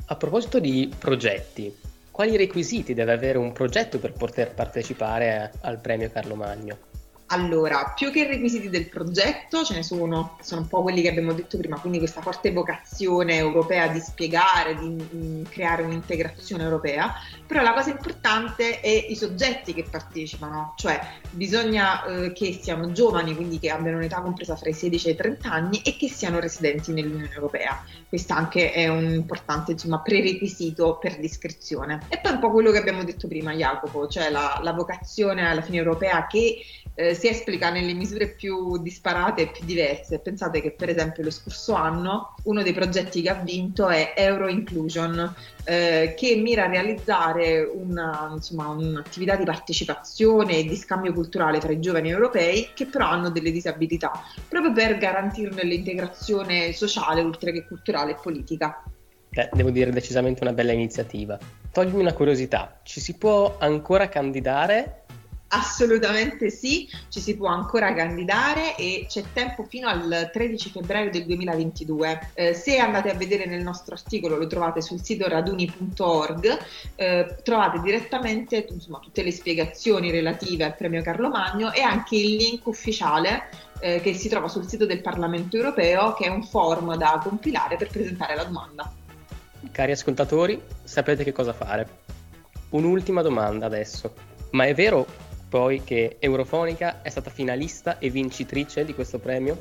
A 0.05 0.15
proposito 0.15 0.59
di 0.59 0.93
progetti, 0.97 1.75
quali 2.11 2.37
requisiti 2.37 2.93
deve 2.93 3.13
avere 3.13 3.37
un 3.37 3.51
progetto 3.51 3.99
per 3.99 4.13
poter 4.13 4.53
partecipare 4.53 5.51
al 5.61 5.79
premio 5.79 6.09
Carlo 6.11 6.35
Magno? 6.35 6.93
Allora, 7.27 7.93
più 7.95 8.11
che 8.11 8.19
i 8.19 8.27
requisiti 8.27 8.69
del 8.69 8.87
progetto, 8.87 9.63
ce 9.63 9.73
ne 9.73 9.81
sono, 9.81 10.37
sono 10.41 10.61
un 10.61 10.67
po' 10.67 10.83
quelli 10.83 11.01
che 11.01 11.09
abbiamo 11.09 11.33
detto 11.33 11.57
prima, 11.57 11.79
quindi 11.79 11.97
questa 11.97 12.21
forte 12.21 12.51
vocazione 12.51 13.35
europea 13.37 13.87
di 13.87 13.99
spiegare, 13.99 14.77
di, 14.77 14.95
di 15.09 15.45
creare 15.49 15.81
un'integrazione 15.81 16.61
europea, 16.61 17.11
però 17.47 17.63
la 17.63 17.73
cosa 17.73 17.89
importante 17.89 18.79
è 18.79 18.89
i 18.89 19.15
soggetti 19.15 19.73
che 19.73 19.85
partecipano, 19.89 20.75
cioè 20.77 20.99
bisogna 21.31 22.05
eh, 22.05 22.31
che 22.31 22.59
siano 22.61 22.91
giovani, 22.91 23.35
quindi 23.35 23.57
che 23.57 23.71
abbiano 23.71 23.97
un'età 23.97 24.21
compresa 24.21 24.55
fra 24.55 24.69
i 24.69 24.73
16 24.73 25.07
e 25.07 25.11
i 25.11 25.15
30 25.15 25.51
anni 25.51 25.81
e 25.81 25.97
che 25.97 26.07
siano 26.07 26.39
residenti 26.39 26.91
nell'Unione 26.91 27.33
Europea. 27.33 27.83
Questo 28.07 28.33
anche 28.33 28.71
è 28.71 28.87
un 28.87 29.11
importante 29.11 29.71
insomma, 29.71 29.99
prerequisito 29.99 30.99
per 31.01 31.17
l'iscrizione. 31.17 32.01
E 32.07 32.19
poi 32.19 32.33
un 32.33 32.39
po' 32.39 32.51
quello 32.51 32.69
che 32.69 32.77
abbiamo 32.77 33.03
detto 33.03 33.27
prima, 33.27 33.51
Jacopo, 33.53 34.07
cioè 34.07 34.29
la, 34.29 34.59
la 34.61 34.73
vocazione 34.73 35.49
alla 35.49 35.63
fine 35.63 35.77
europea 35.77 36.27
che 36.27 36.59
eh, 36.95 37.13
si 37.13 37.27
esplica 37.27 37.69
nelle 37.69 37.93
misure 37.93 38.29
più 38.29 38.77
disparate 38.77 39.43
e 39.43 39.47
più 39.47 39.65
diverse. 39.65 40.19
Pensate 40.19 40.61
che 40.61 40.71
per 40.71 40.89
esempio 40.89 41.23
lo 41.23 41.31
scorso 41.31 41.73
anno 41.73 42.35
uno 42.43 42.63
dei 42.63 42.73
progetti 42.73 43.21
che 43.21 43.29
ha 43.29 43.35
vinto 43.35 43.89
è 43.89 44.13
Euro 44.15 44.47
Inclusion, 44.47 45.33
eh, 45.65 46.13
che 46.17 46.35
mira 46.37 46.63
a 46.63 46.69
realizzare 46.69 47.61
una, 47.61 48.31
insomma, 48.33 48.69
un'attività 48.69 49.35
di 49.35 49.43
partecipazione 49.43 50.57
e 50.57 50.63
di 50.63 50.75
scambio 50.75 51.13
culturale 51.13 51.59
tra 51.59 51.71
i 51.71 51.79
giovani 51.79 52.09
europei 52.09 52.69
che 52.73 52.85
però 52.85 53.07
hanno 53.07 53.29
delle 53.29 53.51
disabilità, 53.51 54.11
proprio 54.47 54.71
per 54.71 54.97
garantirne 54.97 55.63
l'integrazione 55.63 56.71
sociale 56.71 57.21
oltre 57.21 57.51
che 57.51 57.65
culturale 57.65 58.11
e 58.11 58.17
politica. 58.21 58.83
Beh, 59.29 59.49
devo 59.51 59.69
dire 59.69 59.91
decisamente 59.91 60.43
una 60.43 60.53
bella 60.53 60.71
iniziativa. 60.71 61.37
Toglimi 61.71 61.99
una 61.99 62.13
curiosità, 62.13 62.79
ci 62.83 63.01
si 63.01 63.17
può 63.17 63.57
ancora 63.59 64.07
candidare 64.07 65.04
Assolutamente 65.47 66.49
sì, 66.49 66.89
ci 67.09 67.19
si 67.19 67.37
può 67.37 67.47
ancora 67.47 67.93
candidare 67.93 68.75
e 68.75 69.05
c'è 69.07 69.23
tempo 69.31 69.63
fino 69.63 69.87
al 69.87 70.29
13 70.33 70.71
febbraio 70.71 71.11
del 71.11 71.25
2022. 71.25 72.31
Eh, 72.33 72.53
se 72.53 72.79
andate 72.79 73.11
a 73.11 73.13
vedere 73.13 73.45
nel 73.45 73.61
nostro 73.61 73.93
articolo, 73.93 74.37
lo 74.37 74.47
trovate 74.47 74.81
sul 74.81 75.03
sito 75.03 75.27
raduni.org, 75.27 76.57
eh, 76.95 77.37
trovate 77.43 77.79
direttamente 77.79 78.65
insomma, 78.69 78.99
tutte 78.99 79.21
le 79.21 79.31
spiegazioni 79.31 80.09
relative 80.09 80.63
al 80.63 80.75
premio 80.75 81.03
Carlo 81.03 81.29
Magno 81.29 81.71
e 81.71 81.81
anche 81.81 82.15
il 82.15 82.35
link 82.35 82.65
ufficiale 82.65 83.49
eh, 83.79 84.01
che 84.01 84.13
si 84.13 84.27
trova 84.27 84.47
sul 84.47 84.67
sito 84.67 84.87
del 84.87 85.01
Parlamento 85.01 85.57
europeo, 85.57 86.13
che 86.13 86.25
è 86.25 86.29
un 86.29 86.43
form 86.43 86.95
da 86.97 87.19
compilare 87.21 87.77
per 87.77 87.89
presentare 87.89 88.35
la 88.35 88.43
domanda. 88.43 88.91
Cari 89.71 89.91
ascoltatori, 89.91 90.59
sapete 90.83 91.23
che 91.23 91.31
cosa 91.31 91.53
fare. 91.53 91.87
Un'ultima 92.69 93.21
domanda 93.21 93.67
adesso. 93.67 94.33
Ma 94.51 94.65
è 94.65 94.73
vero 94.73 95.05
poi 95.55 95.85
che 95.85 96.17
Eurofonica 96.19 97.01
è 97.01 97.07
stata 97.07 97.29
finalista 97.29 97.97
e 97.97 98.09
vincitrice 98.09 98.83
di 98.83 98.93
questo 98.93 99.19
premio? 99.19 99.57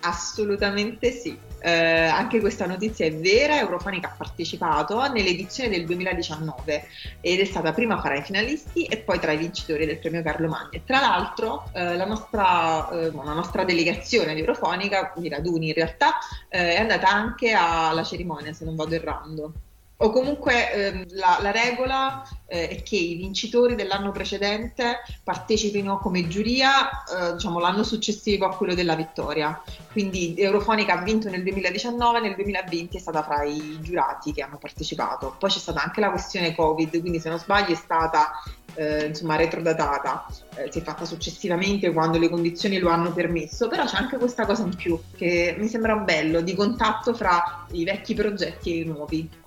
Assolutamente 0.00 1.10
sì. 1.10 1.38
Eh, 1.60 1.70
anche 1.70 2.40
questa 2.40 2.64
notizia 2.64 3.04
è 3.04 3.14
vera, 3.14 3.58
Eurofonica 3.58 4.08
ha 4.08 4.14
partecipato 4.16 5.06
nell'edizione 5.12 5.68
del 5.68 5.84
2019 5.84 6.86
ed 7.20 7.40
è 7.40 7.44
stata 7.44 7.74
prima 7.74 8.00
fra 8.00 8.16
i 8.16 8.22
finalisti 8.22 8.84
e 8.84 8.96
poi 8.96 9.18
tra 9.18 9.32
i 9.32 9.36
vincitori 9.36 9.84
del 9.84 9.98
premio 9.98 10.22
Carlo 10.22 10.48
Magni. 10.48 10.82
Tra 10.86 10.98
l'altro 11.00 11.68
eh, 11.74 11.94
la, 11.94 12.06
nostra, 12.06 12.88
eh, 12.88 13.10
la, 13.12 13.34
nostra, 13.34 13.64
delegazione 13.64 14.32
di 14.32 14.40
Eurofonica, 14.40 15.10
quindi 15.10 15.28
Raduni 15.28 15.66
in 15.68 15.74
realtà, 15.74 16.14
eh, 16.48 16.76
è 16.76 16.78
andata 16.78 17.06
anche 17.06 17.52
alla 17.52 18.02
cerimonia 18.02 18.54
se 18.54 18.64
non 18.64 18.76
vado 18.76 18.94
errando 18.94 19.52
o 20.00 20.10
comunque 20.10 20.72
ehm, 20.72 21.04
la, 21.10 21.38
la, 21.40 21.50
regola 21.50 22.22
eh, 22.46 22.68
è 22.68 22.82
che 22.82 22.94
i 22.94 23.16
vincitori 23.16 23.74
dell'anno 23.74 24.12
precedente 24.12 24.98
partecipino 25.24 25.98
come 25.98 26.28
giuria 26.28 27.02
eh, 27.02 27.32
diciamo, 27.32 27.58
l'anno 27.58 27.82
successivo 27.82 28.46
a 28.46 28.54
quello 28.54 28.74
della 28.74 28.94
vittoria. 28.94 29.60
Quindi 29.90 30.36
Eurofonica 30.38 30.92
ha 30.92 31.02
vinto 31.02 31.28
nel 31.28 31.42
2019, 31.42 32.20
nel 32.20 32.36
2020 32.36 32.96
è 32.96 33.00
stata 33.00 33.24
fra 33.24 33.42
i 33.42 33.78
giurati 33.80 34.32
che 34.32 34.42
hanno 34.42 34.58
partecipato. 34.58 35.34
Poi 35.36 35.50
c'è 35.50 35.58
stata 35.58 35.82
anche 35.82 36.00
la 36.00 36.10
questione 36.10 36.54
Covid, 36.54 37.00
quindi 37.00 37.18
se 37.18 37.28
non 37.28 37.40
sbaglio 37.40 37.72
è 37.72 37.76
stata 37.76 38.30
eh, 38.74 39.06
insomma 39.06 39.34
retrodatata, 39.34 40.26
eh, 40.54 40.70
si 40.70 40.78
è 40.78 40.82
fatta 40.82 41.04
successivamente 41.04 41.92
quando 41.92 42.18
le 42.18 42.28
condizioni 42.28 42.78
lo 42.78 42.90
hanno 42.90 43.12
permesso, 43.12 43.66
però 43.66 43.84
c'è 43.84 43.96
anche 43.96 44.16
questa 44.16 44.46
cosa 44.46 44.62
in 44.62 44.76
più 44.76 44.96
che 45.16 45.56
mi 45.58 45.66
sembra 45.66 45.96
bello 45.96 46.40
di 46.40 46.54
contatto 46.54 47.12
fra 47.14 47.66
i 47.72 47.82
vecchi 47.82 48.14
progetti 48.14 48.72
e 48.72 48.80
i 48.82 48.84
nuovi. 48.84 49.46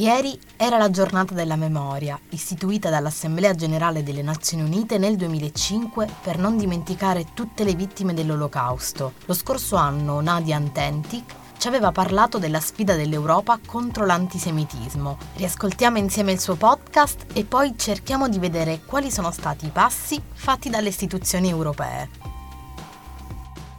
Ieri 0.00 0.40
era 0.56 0.78
la 0.78 0.88
giornata 0.88 1.34
della 1.34 1.56
memoria, 1.56 2.18
istituita 2.30 2.88
dall'Assemblea 2.88 3.54
generale 3.54 4.02
delle 4.02 4.22
Nazioni 4.22 4.62
Unite 4.62 4.96
nel 4.96 5.14
2005 5.16 6.08
per 6.22 6.38
non 6.38 6.56
dimenticare 6.56 7.34
tutte 7.34 7.64
le 7.64 7.74
vittime 7.74 8.14
dell'Olocausto. 8.14 9.12
Lo 9.26 9.34
scorso 9.34 9.76
anno 9.76 10.22
Nadia 10.22 10.56
Antentic 10.56 11.34
ci 11.58 11.68
aveva 11.68 11.92
parlato 11.92 12.38
della 12.38 12.60
sfida 12.60 12.96
dell'Europa 12.96 13.60
contro 13.66 14.06
l'antisemitismo. 14.06 15.18
Riascoltiamo 15.34 15.98
insieme 15.98 16.32
il 16.32 16.40
suo 16.40 16.54
podcast 16.54 17.26
e 17.34 17.44
poi 17.44 17.74
cerchiamo 17.76 18.26
di 18.30 18.38
vedere 18.38 18.80
quali 18.86 19.10
sono 19.10 19.30
stati 19.30 19.66
i 19.66 19.70
passi 19.70 20.18
fatti 20.32 20.70
dalle 20.70 20.88
istituzioni 20.88 21.50
europee. 21.50 22.08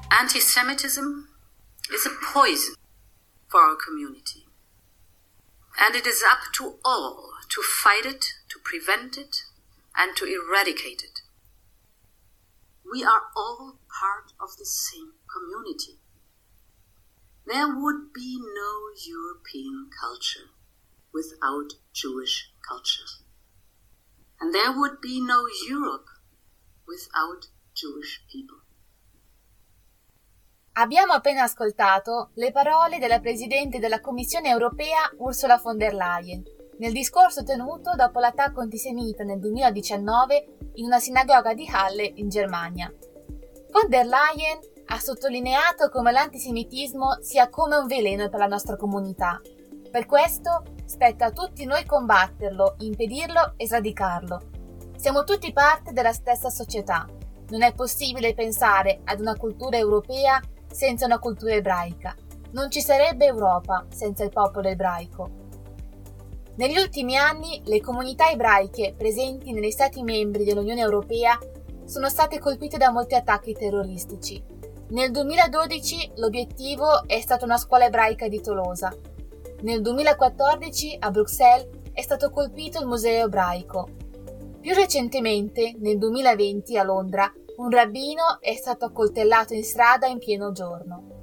Antisemitism 0.09 1.25
is 1.91 2.05
a 2.05 2.31
poison 2.31 2.75
for 3.47 3.59
our 3.61 3.75
community. 3.83 4.40
And 5.83 5.95
it 5.95 6.05
is 6.05 6.21
up 6.21 6.53
to 6.57 6.75
all 6.85 7.31
to 7.49 7.61
fight 7.63 8.05
it, 8.05 8.23
to 8.49 8.59
prevent 8.63 9.17
it, 9.17 9.37
and 9.97 10.15
to 10.15 10.25
eradicate 10.25 11.01
it. 11.01 11.21
We 12.89 13.03
are 13.03 13.23
all 13.35 13.79
part 13.99 14.31
of 14.39 14.57
the 14.57 14.65
same 14.65 15.13
community. 15.25 15.97
There 17.47 17.67
would 17.67 18.13
be 18.13 18.39
no 18.39 18.91
European 19.05 19.89
culture 19.99 20.51
without 21.11 21.73
Jewish 21.93 22.51
culture. 22.67 23.09
And 24.39 24.53
there 24.53 24.71
would 24.71 25.01
be 25.01 25.19
no 25.19 25.47
Europe 25.67 26.07
without 26.87 27.47
Jewish 27.73 28.21
people. 28.31 28.60
Abbiamo 30.75 31.11
appena 31.11 31.43
ascoltato 31.43 32.29
le 32.35 32.53
parole 32.53 32.97
della 32.97 33.19
Presidente 33.19 33.77
della 33.77 33.99
Commissione 33.99 34.47
europea 34.47 34.99
Ursula 35.17 35.59
von 35.61 35.77
der 35.77 35.93
Leyen 35.93 36.41
nel 36.77 36.93
discorso 36.93 37.43
tenuto 37.43 37.93
dopo 37.93 38.19
l'attacco 38.19 38.61
antisemita 38.61 39.25
nel 39.25 39.39
2019 39.39 40.71
in 40.75 40.85
una 40.85 40.99
sinagoga 40.99 41.53
di 41.53 41.69
Halle 41.69 42.09
in 42.15 42.29
Germania. 42.29 42.89
Von 43.69 43.89
der 43.89 44.05
Leyen 44.05 44.59
ha 44.85 44.97
sottolineato 44.97 45.89
come 45.89 46.13
l'antisemitismo 46.13 47.17
sia 47.19 47.49
come 47.49 47.75
un 47.75 47.87
veleno 47.87 48.29
per 48.29 48.39
la 48.39 48.47
nostra 48.47 48.77
comunità. 48.77 49.41
Per 49.91 50.05
questo 50.05 50.63
spetta 50.85 51.25
a 51.25 51.31
tutti 51.31 51.65
noi 51.65 51.85
combatterlo, 51.85 52.75
impedirlo 52.79 53.55
e 53.57 53.67
sradicarlo. 53.67 54.41
Siamo 54.95 55.25
tutti 55.25 55.51
parte 55.51 55.91
della 55.91 56.13
stessa 56.13 56.49
società. 56.49 57.05
Non 57.49 57.61
è 57.61 57.73
possibile 57.73 58.33
pensare 58.33 59.01
ad 59.03 59.19
una 59.19 59.35
cultura 59.35 59.75
europea 59.75 60.39
senza 60.71 61.05
una 61.05 61.19
cultura 61.19 61.53
ebraica. 61.53 62.15
Non 62.51 62.69
ci 62.69 62.81
sarebbe 62.81 63.25
Europa 63.25 63.85
senza 63.89 64.23
il 64.23 64.31
popolo 64.31 64.67
ebraico. 64.67 65.39
Negli 66.55 66.77
ultimi 66.77 67.15
anni 67.15 67.61
le 67.65 67.79
comunità 67.81 68.29
ebraiche 68.29 68.93
presenti 68.97 69.53
negli 69.53 69.71
Stati 69.71 70.03
membri 70.03 70.43
dell'Unione 70.43 70.81
Europea 70.81 71.37
sono 71.85 72.09
state 72.09 72.39
colpite 72.39 72.77
da 72.77 72.91
molti 72.91 73.15
attacchi 73.15 73.53
terroristici. 73.53 74.43
Nel 74.89 75.11
2012 75.11 76.11
l'obiettivo 76.15 77.07
è 77.07 77.21
stata 77.21 77.45
una 77.45 77.57
scuola 77.57 77.85
ebraica 77.85 78.27
di 78.27 78.41
Tolosa. 78.41 78.93
Nel 79.61 79.81
2014 79.81 80.97
a 80.99 81.11
Bruxelles 81.11 81.67
è 81.93 82.01
stato 82.01 82.29
colpito 82.29 82.79
il 82.79 82.87
Museo 82.87 83.25
ebraico. 83.25 83.89
Più 84.59 84.73
recentemente, 84.73 85.75
nel 85.79 85.97
2020 85.97 86.77
a 86.77 86.83
Londra, 86.83 87.31
un 87.61 87.69
rabbino 87.69 88.39
è 88.39 88.55
stato 88.55 88.85
accoltellato 88.85 89.53
in 89.53 89.63
strada 89.63 90.07
in 90.07 90.17
pieno 90.17 90.51
giorno. 90.51 91.19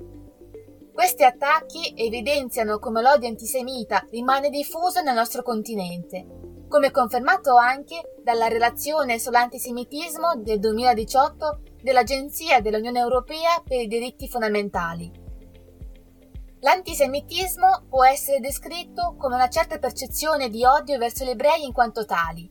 Questi 0.92 1.24
attacchi 1.24 1.94
evidenziano 1.96 2.78
come 2.78 3.02
l'odio 3.02 3.28
antisemita 3.28 4.06
rimane 4.10 4.48
diffuso 4.48 5.02
nel 5.02 5.16
nostro 5.16 5.42
continente, 5.42 6.64
come 6.68 6.92
confermato 6.92 7.56
anche 7.56 8.14
dalla 8.22 8.46
relazione 8.46 9.18
sull'antisemitismo 9.18 10.36
del 10.36 10.60
2018 10.60 11.62
dell'Agenzia 11.82 12.60
dell'Unione 12.60 13.00
Europea 13.00 13.60
per 13.66 13.80
i 13.80 13.88
diritti 13.88 14.28
fondamentali. 14.28 15.10
L'antisemitismo 16.60 17.86
può 17.88 18.04
essere 18.04 18.38
descritto 18.38 19.16
come 19.18 19.34
una 19.34 19.48
certa 19.48 19.78
percezione 19.78 20.48
di 20.50 20.64
odio 20.64 20.98
verso 20.98 21.24
gli 21.24 21.30
ebrei 21.30 21.64
in 21.64 21.72
quanto 21.72 22.04
tali. 22.04 22.48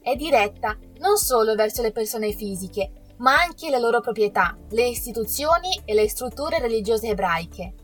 È 0.00 0.16
diretta 0.16 0.76
non 0.98 1.16
solo 1.16 1.54
verso 1.54 1.82
le 1.82 1.92
persone 1.92 2.32
fisiche, 2.32 3.01
ma 3.22 3.40
anche 3.40 3.70
le 3.70 3.78
loro 3.78 4.00
proprietà, 4.00 4.56
le 4.70 4.86
istituzioni 4.86 5.80
e 5.84 5.94
le 5.94 6.08
strutture 6.08 6.58
religiose 6.58 7.08
ebraiche. 7.08 7.74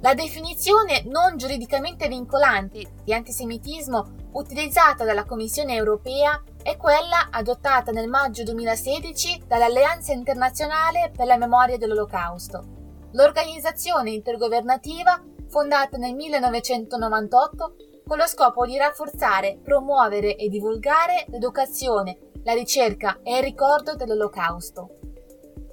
La 0.00 0.14
definizione 0.14 1.02
non 1.04 1.36
giuridicamente 1.36 2.08
vincolante 2.08 2.94
di 3.04 3.12
antisemitismo 3.12 4.28
utilizzata 4.32 5.04
dalla 5.04 5.26
Commissione 5.26 5.74
europea 5.74 6.42
è 6.62 6.78
quella 6.78 7.28
adottata 7.30 7.92
nel 7.92 8.08
maggio 8.08 8.42
2016 8.44 9.42
dall'Alleanza 9.46 10.12
internazionale 10.12 11.12
per 11.14 11.26
la 11.26 11.36
memoria 11.36 11.76
dell'Olocausto, 11.76 12.64
l'organizzazione 13.12 14.10
intergovernativa 14.12 15.22
fondata 15.48 15.98
nel 15.98 16.14
1998 16.14 17.74
con 18.06 18.16
lo 18.16 18.26
scopo 18.26 18.64
di 18.64 18.78
rafforzare, 18.78 19.58
promuovere 19.62 20.36
e 20.36 20.48
divulgare 20.48 21.26
l'educazione 21.28 22.29
la 22.44 22.54
ricerca 22.54 23.20
e 23.22 23.36
il 23.36 23.42
ricordo 23.42 23.94
dell'Olocausto. 23.94 24.98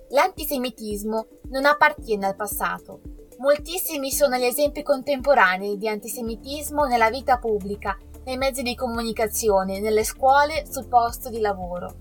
L'antisemitismo 0.10 1.28
non 1.50 1.66
appartiene 1.66 2.26
al 2.26 2.36
passato. 2.36 3.02
Moltissimi 3.40 4.12
sono 4.12 4.38
gli 4.38 4.46
esempi 4.46 4.82
contemporanei 4.84 5.78
di 5.78 5.88
antisemitismo 5.88 6.86
nella 6.86 7.10
vita 7.10 7.38
pubblica, 7.38 7.98
nei 8.26 8.38
mezzi 8.38 8.64
di 8.64 8.76
comunicazione, 8.76 9.80
nelle 9.80 10.04
scuole, 10.04 10.66
sul 10.70 10.88
posto 10.88 11.30
di 11.30 11.40
lavoro. 11.40 11.96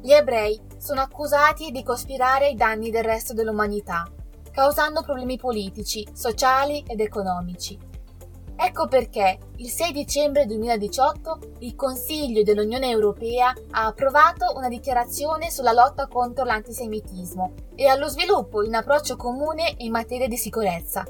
Gli 0.00 0.12
ebrei 0.12 0.60
sono 0.78 1.00
accusati 1.00 1.70
di 1.70 1.82
cospirare 1.82 2.46
ai 2.46 2.54
danni 2.54 2.90
del 2.90 3.04
resto 3.04 3.34
dell'umanità, 3.34 4.10
causando 4.50 5.02
problemi 5.02 5.36
politici, 5.36 6.06
sociali 6.12 6.84
ed 6.86 7.00
economici. 7.00 7.87
Ecco 8.60 8.88
perché 8.88 9.38
il 9.58 9.68
6 9.68 9.92
dicembre 9.92 10.44
2018 10.44 11.38
il 11.60 11.76
Consiglio 11.76 12.42
dell'Unione 12.42 12.90
Europea 12.90 13.54
ha 13.70 13.86
approvato 13.86 14.52
una 14.56 14.66
dichiarazione 14.66 15.48
sulla 15.48 15.70
lotta 15.70 16.08
contro 16.08 16.44
l'antisemitismo 16.44 17.54
e 17.76 17.86
allo 17.86 18.08
sviluppo 18.08 18.60
di 18.60 18.68
un 18.68 18.74
approccio 18.74 19.14
comune 19.14 19.74
in 19.78 19.92
materia 19.92 20.26
di 20.26 20.36
sicurezza, 20.36 21.04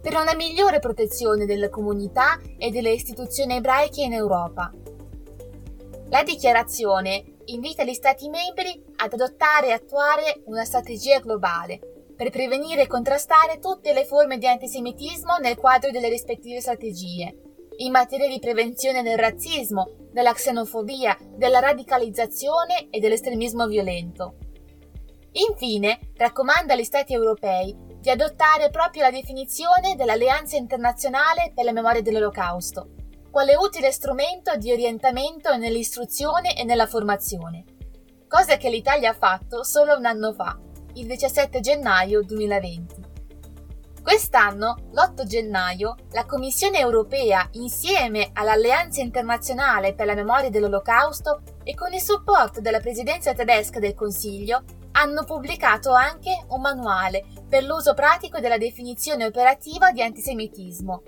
per 0.00 0.14
una 0.14 0.36
migliore 0.36 0.78
protezione 0.78 1.44
delle 1.44 1.70
comunità 1.70 2.38
e 2.56 2.70
delle 2.70 2.92
istituzioni 2.92 3.56
ebraiche 3.56 4.02
in 4.02 4.12
Europa. 4.12 4.72
La 6.08 6.22
dichiarazione 6.22 7.24
invita 7.46 7.82
gli 7.82 7.94
Stati 7.94 8.28
membri 8.28 8.80
ad 8.98 9.12
adottare 9.12 9.66
e 9.66 9.72
attuare 9.72 10.42
una 10.44 10.64
strategia 10.64 11.18
globale 11.18 11.91
per 12.22 12.30
prevenire 12.30 12.82
e 12.82 12.86
contrastare 12.86 13.58
tutte 13.58 13.92
le 13.92 14.04
forme 14.04 14.38
di 14.38 14.46
antisemitismo 14.46 15.38
nel 15.38 15.56
quadro 15.56 15.90
delle 15.90 16.08
rispettive 16.08 16.60
strategie, 16.60 17.34
in 17.78 17.90
materia 17.90 18.28
di 18.28 18.38
prevenzione 18.38 19.02
del 19.02 19.18
razzismo, 19.18 20.08
della 20.12 20.32
xenofobia, 20.32 21.18
della 21.34 21.58
radicalizzazione 21.58 22.90
e 22.90 23.00
dell'estremismo 23.00 23.66
violento. 23.66 24.36
Infine, 25.32 26.12
raccomanda 26.16 26.74
agli 26.74 26.84
Stati 26.84 27.12
europei 27.12 27.76
di 27.98 28.08
adottare 28.08 28.70
proprio 28.70 29.02
la 29.02 29.10
definizione 29.10 29.96
dell'Alleanza 29.96 30.56
internazionale 30.56 31.50
per 31.52 31.64
la 31.64 31.72
memoria 31.72 32.02
dell'Olocausto, 32.02 32.90
quale 33.32 33.56
utile 33.56 33.90
strumento 33.90 34.54
di 34.54 34.70
orientamento 34.70 35.56
nell'istruzione 35.56 36.56
e 36.56 36.62
nella 36.62 36.86
formazione, 36.86 37.64
cosa 38.28 38.56
che 38.58 38.70
l'Italia 38.70 39.10
ha 39.10 39.14
fatto 39.14 39.64
solo 39.64 39.96
un 39.96 40.04
anno 40.04 40.32
fa, 40.34 40.56
il 40.94 41.06
17 41.06 41.60
gennaio 41.60 42.22
2020. 42.22 43.10
Quest'anno, 44.02 44.88
l'8 44.92 45.24
gennaio, 45.24 45.94
la 46.10 46.26
Commissione 46.26 46.78
europea, 46.80 47.48
insieme 47.52 48.30
all'Alleanza 48.32 49.00
internazionale 49.00 49.94
per 49.94 50.06
la 50.06 50.14
memoria 50.14 50.50
dell'Olocausto 50.50 51.42
e 51.62 51.74
con 51.74 51.92
il 51.92 52.00
supporto 52.00 52.60
della 52.60 52.80
Presidenza 52.80 53.32
tedesca 53.32 53.78
del 53.78 53.94
Consiglio, 53.94 54.64
hanno 54.92 55.24
pubblicato 55.24 55.92
anche 55.92 56.44
un 56.48 56.60
manuale 56.60 57.24
per 57.48 57.62
l'uso 57.62 57.94
pratico 57.94 58.40
della 58.40 58.58
definizione 58.58 59.24
operativa 59.24 59.92
di 59.92 60.02
antisemitismo. 60.02 61.02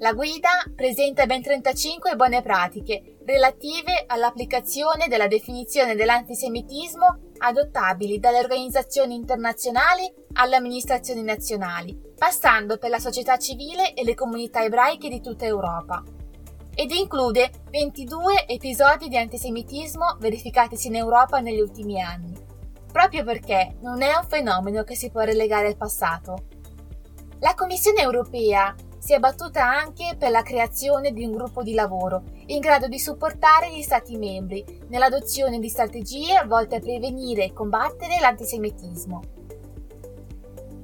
La 0.00 0.12
guida 0.12 0.50
presenta 0.76 1.26
ben 1.26 1.42
35 1.42 2.14
buone 2.14 2.40
pratiche 2.40 3.16
relative 3.26 4.04
all'applicazione 4.06 5.08
della 5.08 5.26
definizione 5.26 5.96
dell'antisemitismo 5.96 7.27
adottabili 7.38 8.18
dalle 8.18 8.38
organizzazioni 8.38 9.14
internazionali 9.14 10.12
alle 10.34 10.56
amministrazioni 10.56 11.22
nazionali, 11.22 11.98
passando 12.16 12.78
per 12.78 12.90
la 12.90 12.98
società 12.98 13.38
civile 13.38 13.94
e 13.94 14.04
le 14.04 14.14
comunità 14.14 14.62
ebraiche 14.62 15.08
di 15.08 15.20
tutta 15.20 15.44
Europa. 15.44 16.02
Ed 16.74 16.90
include 16.92 17.50
22 17.70 18.46
episodi 18.46 19.08
di 19.08 19.16
antisemitismo 19.16 20.16
verificatisi 20.20 20.88
in 20.88 20.96
Europa 20.96 21.40
negli 21.40 21.60
ultimi 21.60 22.00
anni, 22.00 22.32
proprio 22.92 23.24
perché 23.24 23.76
non 23.80 24.02
è 24.02 24.14
un 24.16 24.26
fenomeno 24.28 24.84
che 24.84 24.94
si 24.94 25.10
può 25.10 25.22
relegare 25.22 25.66
al 25.66 25.76
passato. 25.76 26.36
La 27.40 27.54
Commissione 27.54 28.00
europea 28.00 28.74
si 28.98 29.14
è 29.14 29.18
battuta 29.18 29.64
anche 29.64 30.16
per 30.18 30.30
la 30.30 30.42
creazione 30.42 31.12
di 31.12 31.24
un 31.24 31.32
gruppo 31.32 31.62
di 31.62 31.74
lavoro 31.74 32.24
in 32.46 32.60
grado 32.60 32.88
di 32.88 32.98
supportare 32.98 33.70
gli 33.70 33.82
Stati 33.82 34.16
membri 34.16 34.64
nell'adozione 34.88 35.58
di 35.58 35.68
strategie 35.68 36.44
volte 36.46 36.76
a 36.76 36.80
prevenire 36.80 37.44
e 37.44 37.52
combattere 37.52 38.18
l'antisemitismo. 38.20 39.22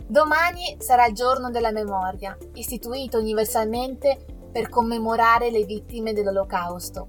Domani 0.07 0.77
sarà 0.79 1.07
il 1.07 1.15
giorno 1.15 1.51
della 1.51 1.73
memoria, 1.73 2.37
istituito 2.55 3.19
universalmente 3.19 4.25
per 4.53 4.69
commemorare 4.69 5.51
le 5.51 5.65
vittime 5.65 6.13
dell'Olocausto. 6.13 7.09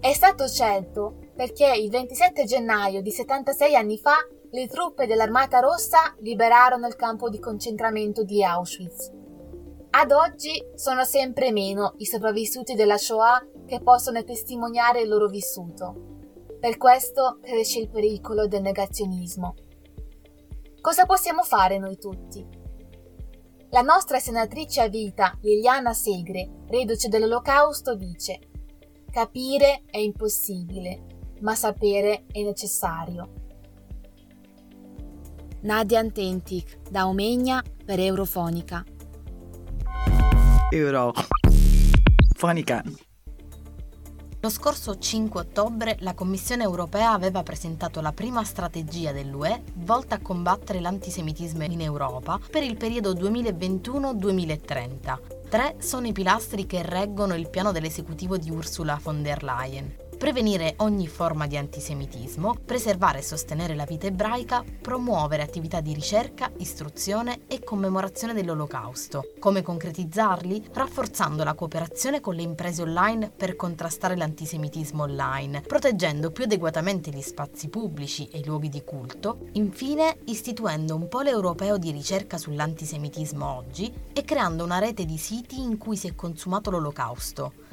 È 0.00 0.12
stato 0.12 0.48
scelto 0.48 1.18
perché 1.36 1.70
il 1.76 1.90
27 1.90 2.44
gennaio 2.44 3.02
di 3.02 3.10
76 3.10 3.76
anni 3.76 3.98
fa 3.98 4.16
le 4.50 4.66
truppe 4.66 5.06
dell'Armata 5.06 5.60
Rossa 5.60 6.14
liberarono 6.20 6.86
il 6.86 6.96
campo 6.96 7.28
di 7.28 7.38
concentramento 7.38 8.24
di 8.24 8.42
Auschwitz. 8.42 9.25
Ad 9.98 10.10
oggi 10.10 10.62
sono 10.74 11.04
sempre 11.04 11.50
meno 11.52 11.94
i 11.96 12.04
sopravvissuti 12.04 12.74
della 12.74 12.98
Shoah 12.98 13.42
che 13.64 13.80
possono 13.80 14.22
testimoniare 14.24 15.00
il 15.00 15.08
loro 15.08 15.26
vissuto. 15.26 16.18
Per 16.60 16.76
questo 16.76 17.38
cresce 17.40 17.80
il 17.80 17.88
pericolo 17.88 18.46
del 18.46 18.60
negazionismo. 18.60 19.54
Cosa 20.82 21.06
possiamo 21.06 21.42
fare 21.44 21.78
noi 21.78 21.96
tutti? 21.96 22.46
La 23.70 23.80
nostra 23.80 24.18
senatrice 24.18 24.82
a 24.82 24.88
vita, 24.88 25.34
Liliana 25.40 25.94
Segre, 25.94 26.64
reduce 26.66 27.08
dell'Olocausto, 27.08 27.94
dice 27.94 28.38
Capire 29.10 29.84
è 29.86 29.96
impossibile, 29.96 31.06
ma 31.40 31.54
sapere 31.54 32.26
è 32.30 32.42
necessario. 32.42 33.32
Nadia 35.62 36.00
Antentic, 36.00 36.82
da 36.90 37.06
Omegna 37.08 37.62
per 37.82 37.98
Eurofonica. 37.98 38.84
Eurofonica. 40.70 42.82
Lo 44.40 44.50
scorso 44.50 44.98
5 44.98 45.40
ottobre 45.40 45.96
la 46.00 46.14
Commissione 46.14 46.64
europea 46.64 47.12
aveva 47.12 47.42
presentato 47.42 48.00
la 48.00 48.12
prima 48.12 48.44
strategia 48.44 49.12
dell'UE 49.12 49.62
volta 49.74 50.16
a 50.16 50.20
combattere 50.20 50.80
l'antisemitismo 50.80 51.64
in 51.64 51.80
Europa 51.80 52.38
per 52.50 52.62
il 52.62 52.76
periodo 52.76 53.14
2021-2030. 53.14 55.48
Tre 55.48 55.76
sono 55.78 56.06
i 56.06 56.12
pilastri 56.12 56.66
che 56.66 56.82
reggono 56.82 57.34
il 57.34 57.48
piano 57.48 57.72
dell'esecutivo 57.72 58.36
di 58.36 58.50
Ursula 58.50 59.00
von 59.02 59.22
der 59.22 59.42
Leyen 59.42 60.04
prevenire 60.16 60.74
ogni 60.78 61.06
forma 61.06 61.46
di 61.46 61.56
antisemitismo, 61.56 62.56
preservare 62.64 63.18
e 63.18 63.22
sostenere 63.22 63.74
la 63.74 63.84
vita 63.84 64.06
ebraica, 64.06 64.64
promuovere 64.80 65.42
attività 65.42 65.80
di 65.80 65.92
ricerca, 65.92 66.50
istruzione 66.58 67.40
e 67.46 67.62
commemorazione 67.62 68.32
dell'Olocausto. 68.32 69.32
Come 69.38 69.62
concretizzarli? 69.62 70.70
Rafforzando 70.72 71.44
la 71.44 71.54
cooperazione 71.54 72.20
con 72.20 72.34
le 72.34 72.42
imprese 72.42 72.82
online 72.82 73.30
per 73.30 73.56
contrastare 73.56 74.16
l'antisemitismo 74.16 75.02
online, 75.02 75.60
proteggendo 75.60 76.30
più 76.30 76.44
adeguatamente 76.44 77.10
gli 77.10 77.22
spazi 77.22 77.68
pubblici 77.68 78.28
e 78.30 78.38
i 78.38 78.44
luoghi 78.44 78.68
di 78.68 78.82
culto, 78.84 79.48
infine 79.52 80.18
istituendo 80.24 80.94
un 80.94 81.08
polo 81.08 81.28
europeo 81.28 81.76
di 81.76 81.90
ricerca 81.90 82.38
sull'antisemitismo 82.38 83.44
oggi 83.46 83.92
e 84.12 84.24
creando 84.24 84.64
una 84.64 84.78
rete 84.78 85.04
di 85.04 85.18
siti 85.18 85.60
in 85.60 85.76
cui 85.76 85.96
si 85.96 86.08
è 86.08 86.14
consumato 86.14 86.70
l'Olocausto 86.70 87.64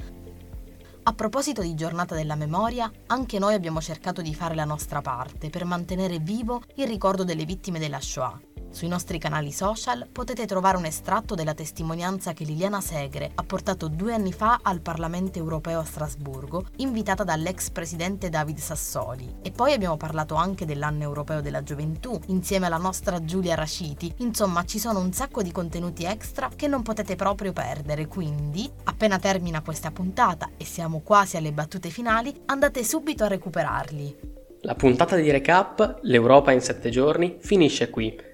a 1.06 1.12
proposito 1.12 1.60
di 1.60 1.74
giornata 1.74 2.14
della 2.14 2.34
memoria, 2.34 2.90
anche 3.08 3.38
noi 3.38 3.52
abbiamo 3.52 3.80
cercato 3.80 4.22
di 4.22 4.34
fare 4.34 4.54
la 4.54 4.64
nostra 4.64 5.02
parte 5.02 5.50
per 5.50 5.64
mantenere 5.64 6.18
vivo 6.18 6.62
il 6.76 6.86
ricordo 6.86 7.24
delle 7.24 7.44
vittime 7.44 7.78
della 7.78 8.00
Shoah. 8.00 8.53
Sui 8.74 8.88
nostri 8.88 9.18
canali 9.18 9.52
social 9.52 10.04
potete 10.10 10.46
trovare 10.46 10.76
un 10.76 10.84
estratto 10.84 11.36
della 11.36 11.54
testimonianza 11.54 12.32
che 12.32 12.42
Liliana 12.42 12.80
Segre 12.80 13.30
ha 13.32 13.44
portato 13.44 13.86
due 13.86 14.14
anni 14.14 14.32
fa 14.32 14.58
al 14.62 14.80
Parlamento 14.80 15.38
europeo 15.38 15.78
a 15.78 15.84
Strasburgo, 15.84 16.66
invitata 16.78 17.22
dall'ex 17.22 17.70
presidente 17.70 18.30
David 18.30 18.58
Sassoli. 18.58 19.36
E 19.42 19.52
poi 19.52 19.74
abbiamo 19.74 19.96
parlato 19.96 20.34
anche 20.34 20.66
dell'anno 20.66 21.04
europeo 21.04 21.40
della 21.40 21.62
gioventù, 21.62 22.18
insieme 22.26 22.66
alla 22.66 22.76
nostra 22.76 23.24
Giulia 23.24 23.54
Raciti. 23.54 24.12
Insomma, 24.18 24.64
ci 24.64 24.80
sono 24.80 24.98
un 24.98 25.12
sacco 25.12 25.40
di 25.40 25.52
contenuti 25.52 26.02
extra 26.04 26.50
che 26.56 26.66
non 26.66 26.82
potete 26.82 27.14
proprio 27.14 27.52
perdere, 27.52 28.08
quindi, 28.08 28.68
appena 28.82 29.20
termina 29.20 29.62
questa 29.62 29.92
puntata 29.92 30.50
e 30.56 30.64
siamo 30.64 30.98
quasi 31.04 31.36
alle 31.36 31.52
battute 31.52 31.90
finali, 31.90 32.34
andate 32.46 32.82
subito 32.82 33.22
a 33.22 33.28
recuperarli. 33.28 34.16
La 34.62 34.74
puntata 34.74 35.14
di 35.14 35.30
recap, 35.30 36.00
l'Europa 36.02 36.50
in 36.50 36.60
7 36.60 36.90
giorni, 36.90 37.36
finisce 37.38 37.88
qui. 37.88 38.32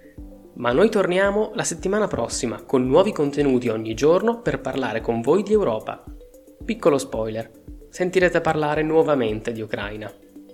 Ma 0.61 0.73
noi 0.73 0.91
torniamo 0.91 1.53
la 1.55 1.65
settimana 1.65 2.07
prossima 2.07 2.63
con 2.65 2.87
nuovi 2.87 3.13
contenuti 3.13 3.71
ogni 3.71 3.95
giorno 3.95 4.43
per 4.43 4.61
parlare 4.61 5.01
con 5.01 5.23
voi 5.23 5.43
di 5.43 5.53
Europa. 5.55 6.05
Piccolo 6.63 6.99
spoiler, 6.99 7.51
sentirete 7.89 8.43
parlare 8.43 8.83
nuovamente 8.83 9.53
di 9.53 9.63
Ucraina. 9.63 10.13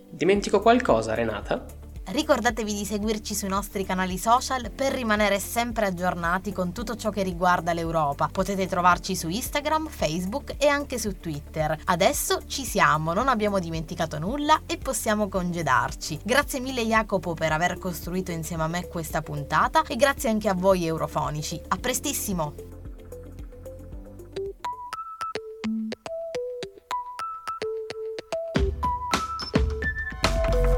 Dimentico 0.09 0.61
qualcosa, 0.61 1.15
Renata? 1.15 1.67
Ricordatevi 2.09 2.73
di 2.73 2.85
seguirci 2.85 3.35
sui 3.35 3.49
nostri 3.49 3.85
canali 3.85 4.17
social 4.17 4.71
per 4.71 4.93
rimanere 4.93 5.41
sempre 5.41 5.87
aggiornati 5.87 6.53
con 6.53 6.73
tutto 6.73 6.95
ciò 6.95 7.11
che 7.11 7.25
riguarda 7.25 7.73
l'Europa. 7.73 8.29
Potete 8.31 8.69
trovarci 8.69 9.17
su 9.17 9.29
Instagram, 9.29 9.89
Facebook 9.89 10.55
e 10.57 10.69
anche 10.69 11.01
su 11.01 11.19
Twitter. 11.19 11.77
Adesso 11.85 12.47
ci 12.47 12.65
siamo, 12.65 13.13
non 13.13 13.27
abbiamo 13.27 13.59
dimenticato 13.59 14.21
nulla 14.21 14.63
e 14.67 14.79
possiamo 14.79 15.29
congedarci. 15.29 16.21
Grazie 16.23 16.61
mille 16.61 16.87
Jacopo 16.87 17.35
per 17.35 17.51
aver 17.51 17.77
costruito 17.79 18.31
insieme 18.31 18.63
a 18.63 18.69
me 18.69 18.87
questa 18.87 19.21
puntata 19.21 19.83
e 19.83 19.97
grazie 19.97 20.31
anche 20.31 20.49
a 20.49 20.55
voi 20.55 20.87
eurofonici. 20.87 21.61
A 21.67 21.77
prestissimo! 21.77 22.55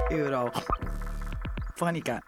Euro. 0.09 0.51
funny 1.79 2.01
guy. 2.01 2.21